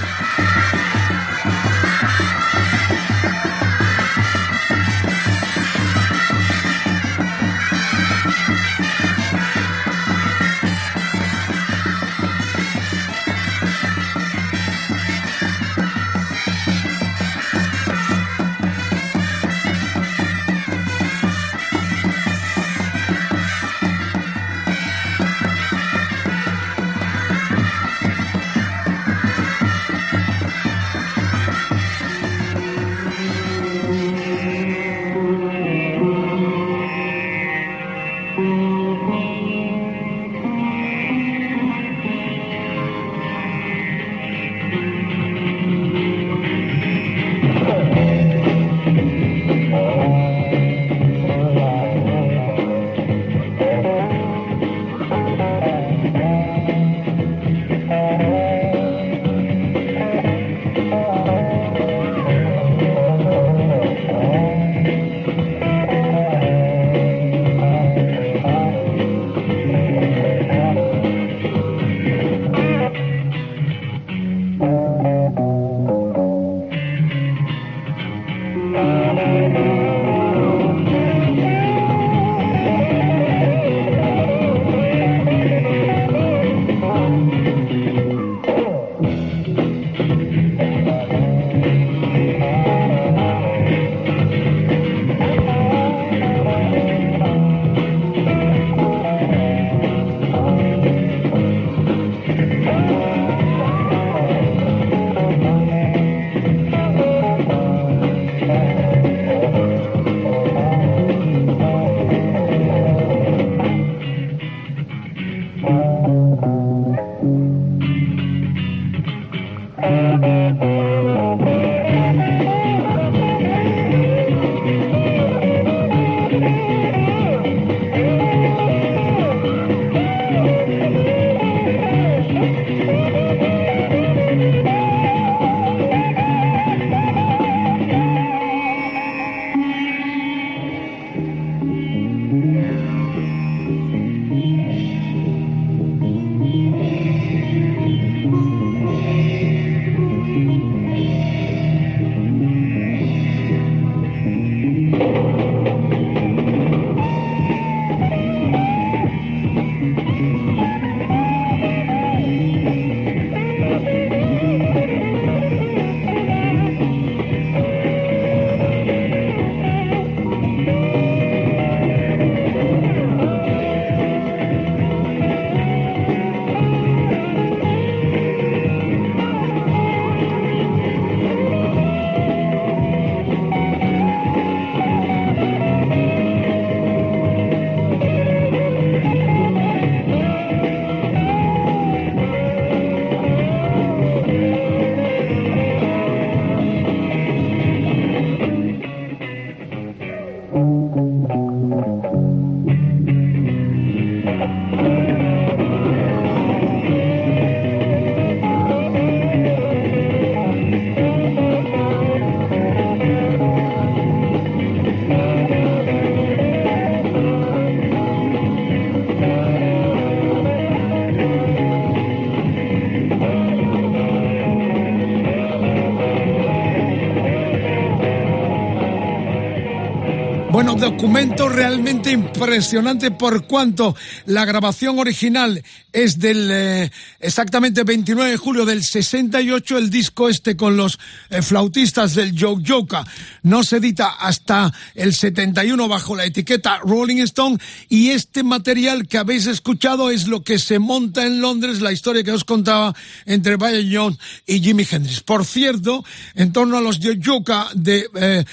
[231.00, 233.96] Documento realmente impresionante por cuanto
[234.26, 235.64] la grabación original
[235.94, 241.00] es del eh, exactamente 29 de julio del 68, el disco este con los
[241.30, 243.06] eh, flautistas del Yoka
[243.44, 247.58] no se edita hasta el 71 bajo la etiqueta Rolling Stone
[247.88, 252.24] y este material que habéis escuchado es lo que se monta en Londres, la historia
[252.24, 252.96] que os contaba
[253.26, 255.22] entre Brian Jones y Jimi Hendrix.
[255.22, 256.04] Por cierto,
[256.36, 258.46] en torno a los Yoka de eh,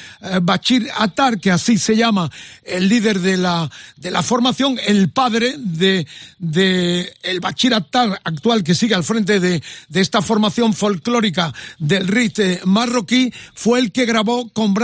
[0.42, 2.30] Bachir Atar, que así se llama
[2.62, 6.06] el líder de la, de la formación, el padre de,
[6.38, 12.60] de el Bachiratar actual que sigue al frente de, de esta formación folclórica del rite
[12.64, 14.74] marroquí, fue el que grabó con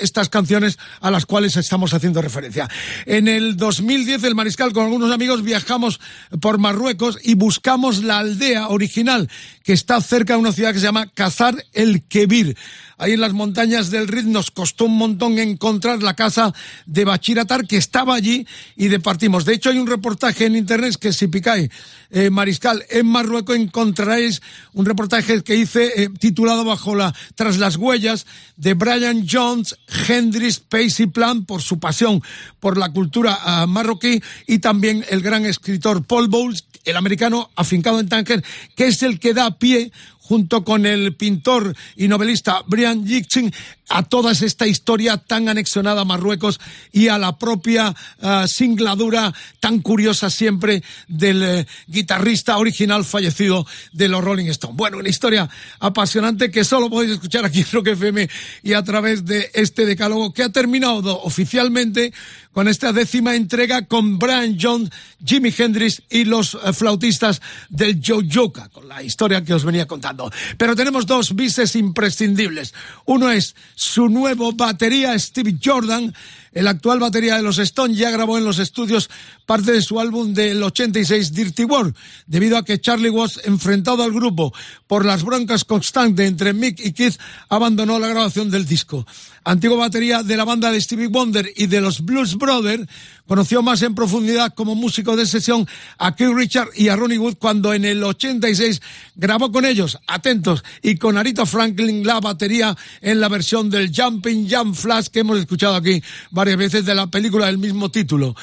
[0.00, 2.68] Estas canciones a las cuales estamos haciendo referencia.
[3.04, 6.00] En el 2010, el Mariscal con algunos amigos viajamos
[6.40, 9.28] por Marruecos y buscamos la aldea original
[9.62, 12.56] que está cerca de una ciudad que se llama Cazar el Kebir
[13.02, 16.54] ahí en las montañas del Rid, nos costó un montón encontrar la casa
[16.86, 18.46] de Bachiratar, que estaba allí
[18.76, 19.44] y departimos.
[19.44, 21.70] De hecho, hay un reportaje en internet que si picáis
[22.10, 24.42] eh, Mariscal en Marruecos encontraréis
[24.72, 28.26] un reportaje que hice eh, titulado bajo la tras las huellas
[28.56, 29.76] de Brian Jones,
[30.08, 32.22] Hendrix Pacey Plan por su pasión
[32.60, 37.98] por la cultura uh, marroquí y también el gran escritor Paul Bowles, el americano afincado
[37.98, 38.44] en Tánger,
[38.76, 39.90] que es el que da pie
[40.22, 43.52] junto con el pintor y novelista Brian Yitzing,
[43.92, 46.58] a toda esta historia tan anexionada a Marruecos
[46.92, 54.08] y a la propia uh, singladura tan curiosa siempre del uh, guitarrista original fallecido de
[54.08, 54.76] los Rolling Stones.
[54.78, 55.48] Bueno, una historia
[55.78, 58.30] apasionante que solo podéis escuchar aquí en Rock FM
[58.62, 62.14] y a través de este decálogo que ha terminado oficialmente
[62.52, 64.90] con esta décima entrega con Brian Jones,
[65.24, 70.30] Jimi Hendrix y los uh, flautistas del Jojoka, con la historia que os venía contando.
[70.56, 72.74] Pero tenemos dos bises imprescindibles.
[73.04, 76.14] Uno es su nuevo batería, Steve Jordan,
[76.52, 79.10] el actual batería de los Stones, ya grabó en los estudios
[79.46, 81.94] parte de su álbum del 86, Dirty World,
[82.26, 84.52] debido a que Charlie Watts, enfrentado al grupo
[84.86, 89.06] por las broncas constantes entre Mick y Keith, abandonó la grabación del disco.
[89.44, 92.86] Antigua batería de la banda de Stevie Wonder y de los Blues Brothers,
[93.26, 95.66] conoció más en profundidad como músico de sesión
[95.98, 98.80] a Keith Richard y a Ronnie Wood cuando en el 86
[99.16, 104.48] grabó con ellos, atentos, y con Arito Franklin la batería en la versión del Jumping
[104.48, 108.36] Jump Flash que hemos escuchado aquí varias veces de la película del mismo título.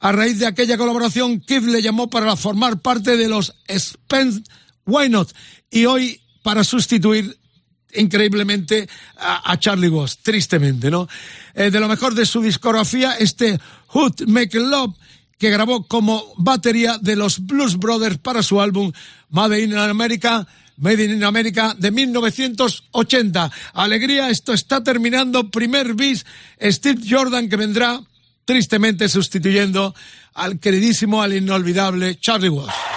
[0.00, 4.42] A raíz de aquella colaboración, Keith le llamó para formar parte de los Spence
[4.84, 5.32] Why Not
[5.70, 7.38] y hoy para sustituir
[7.94, 11.08] increíblemente a, Charlie Watts, tristemente, ¿no?
[11.54, 13.58] Eh, de lo mejor de su discografía, este
[13.88, 14.94] Hood Make Love,
[15.38, 18.92] que grabó como batería de los Blues Brothers para su álbum
[19.30, 20.46] Made in America,
[20.76, 23.50] Made in America de 1980.
[23.72, 25.50] Alegría, esto está terminando.
[25.50, 26.26] Primer bis,
[26.60, 28.00] Steve Jordan que vendrá
[28.46, 29.94] tristemente sustituyendo
[30.32, 32.95] al queridísimo, al inolvidable Charlie Watts.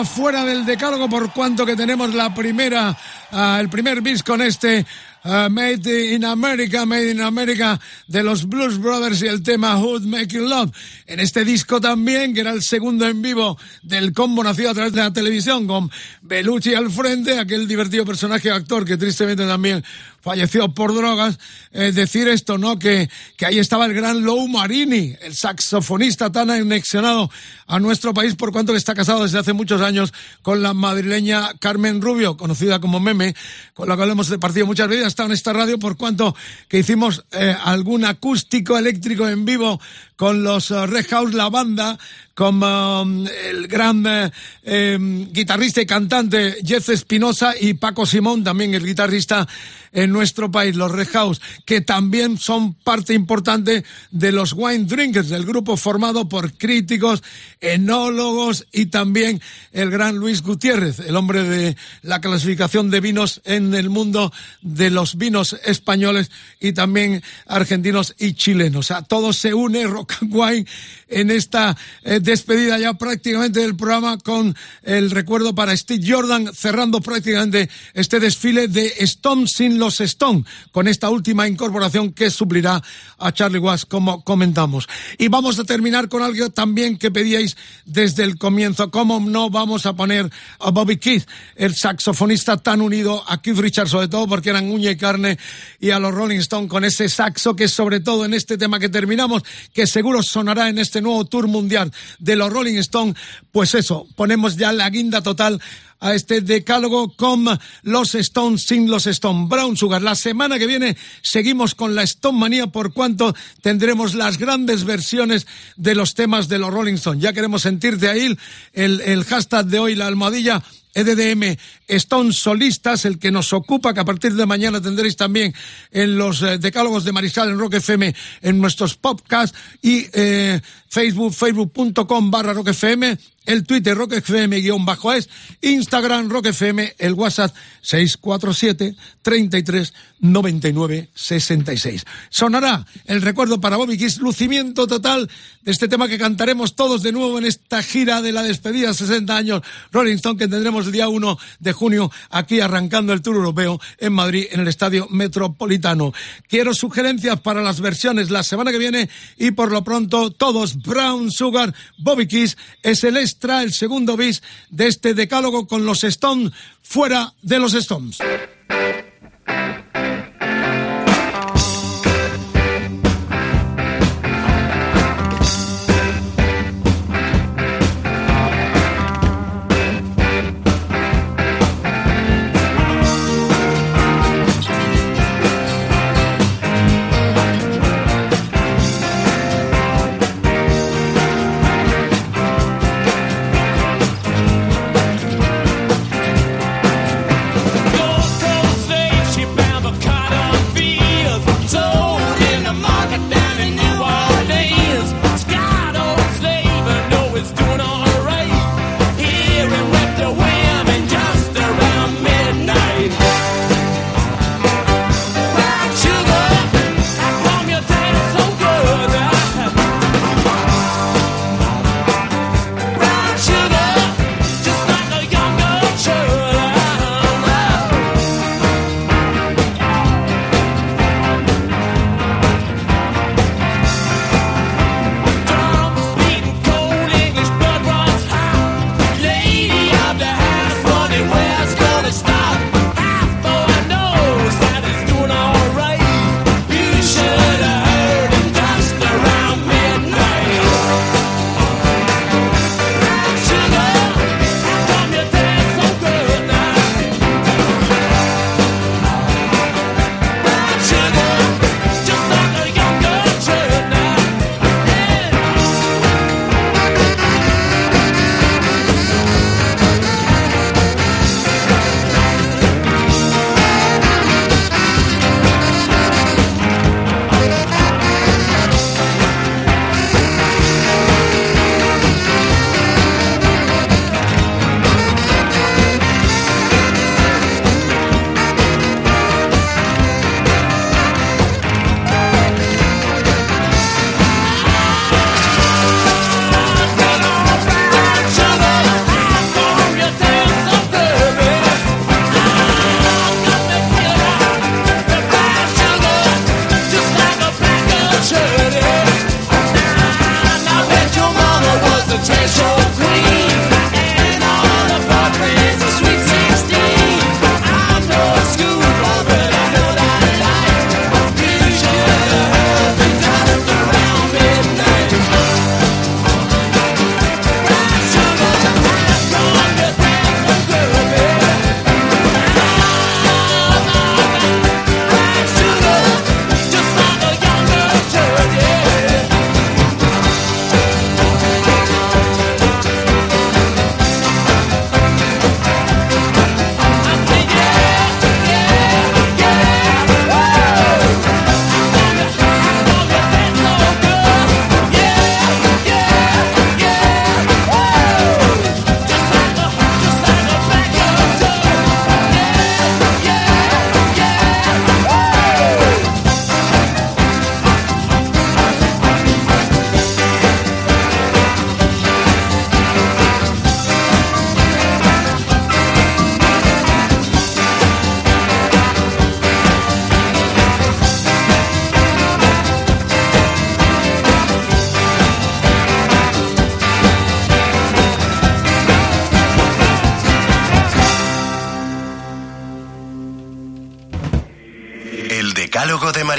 [0.00, 2.96] Fuera del decálogo por cuanto que tenemos la primera,
[3.30, 4.86] uh, el primer bis con este
[5.24, 10.02] uh, Made in America, Made in America de los Blues Brothers y el tema Hood
[10.02, 10.70] Making Love.
[11.06, 14.94] En este disco también, que era el segundo en vivo del combo nacido a través
[14.94, 15.90] de la televisión, con
[16.22, 19.84] Belucci al frente, aquel divertido personaje actor que tristemente también
[20.22, 21.38] falleció por drogas,
[21.72, 22.78] eh, decir esto, ¿no?
[22.78, 27.30] Que, que ahí estaba el gran Lou Marini, el saxofonista tan anexionado
[27.66, 31.50] a nuestro país por cuanto que está casado desde hace muchos años con la madrileña
[31.58, 33.34] Carmen Rubio, conocida como Meme,
[33.74, 36.36] con la cual hemos departido muchas veces, estado en esta radio por cuanto
[36.68, 39.80] que hicimos eh, algún acústico eléctrico en vivo
[40.22, 41.98] con los uh, Red House, la banda,
[42.34, 44.30] como um, el gran eh,
[44.62, 44.98] eh,
[45.30, 49.46] guitarrista y cantante Jeff Espinosa y Paco Simón, también el guitarrista
[49.92, 55.28] en nuestro país, los Red House, que también son parte importante de los Wine Drinkers,
[55.28, 57.22] del grupo formado por críticos,
[57.60, 59.40] enólogos y también
[59.72, 64.32] el gran Luis Gutiérrez, el hombre de la clasificación de vinos en el mundo
[64.62, 68.80] de los vinos españoles y también argentinos y chilenos.
[68.80, 70.66] O sea, todo se une, rock and wine,
[71.08, 77.00] en esta eh, despedida ya prácticamente del programa con el recuerdo para Steve Jordan, cerrando
[77.00, 82.82] prácticamente este desfile de Stone sin los Stone, con esta última incorporación que suplirá
[83.18, 84.88] a Charlie Watts, como comentamos.
[85.18, 88.90] Y vamos a terminar con algo también que pedíais desde el comienzo.
[88.90, 90.30] ¿Cómo no vamos a poner
[90.60, 91.26] a Bobby Keith,
[91.56, 95.38] el saxofonista tan unido a Keith Richards, sobre todo porque eran uña y carne,
[95.80, 98.88] y a los Rolling Stones con ese saxo que sobre todo en este tema que
[98.88, 99.42] terminamos,
[99.72, 103.16] que seguro sonará en este nuevo tour mundial de los Rolling Stones,
[103.50, 105.60] pues eso, ponemos ya la guinda total
[106.02, 107.46] a este decálogo con
[107.82, 109.48] los Stones sin los Stones.
[109.48, 110.02] Brown Sugar.
[110.02, 115.46] La semana que viene seguimos con la Stone Manía por cuanto tendremos las grandes versiones
[115.76, 117.22] de los temas de los Rolling Stones.
[117.22, 118.36] Ya queremos sentirte ahí
[118.72, 120.62] el, el hashtag de hoy, la almohadilla
[120.94, 121.56] EDDM
[121.88, 125.54] Stone Solistas, el que nos ocupa, que a partir de mañana tendréis también
[125.90, 131.32] en los eh, decálogos de Mariscal en Rock FM, en nuestros podcasts y eh, Facebook,
[131.32, 135.28] facebook.com barra Rock FM, el Twitter Rock FM guion bajo es,
[135.60, 142.04] Instagram Rock FM, el WhatsApp 647 33 99 66.
[142.30, 145.28] Sonará el recuerdo para Bobby Kiss, lucimiento total
[145.62, 149.36] de este tema que cantaremos todos de nuevo en esta gira de la despedida 60
[149.36, 153.80] años Rolling Stone que tendremos el día 1 de junio aquí arrancando el Tour Europeo
[153.98, 156.12] en Madrid en el Estadio Metropolitano.
[156.48, 161.30] Quiero sugerencias para las versiones la semana que viene y por lo pronto todos Brown
[161.30, 166.52] Sugar, Bobby Kiss es extra, el segundo bis de este decálogo con los Stones
[166.82, 168.18] fuera de los Stones.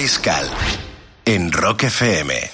[0.03, 0.49] Mariscal
[1.23, 2.52] en Rock FM.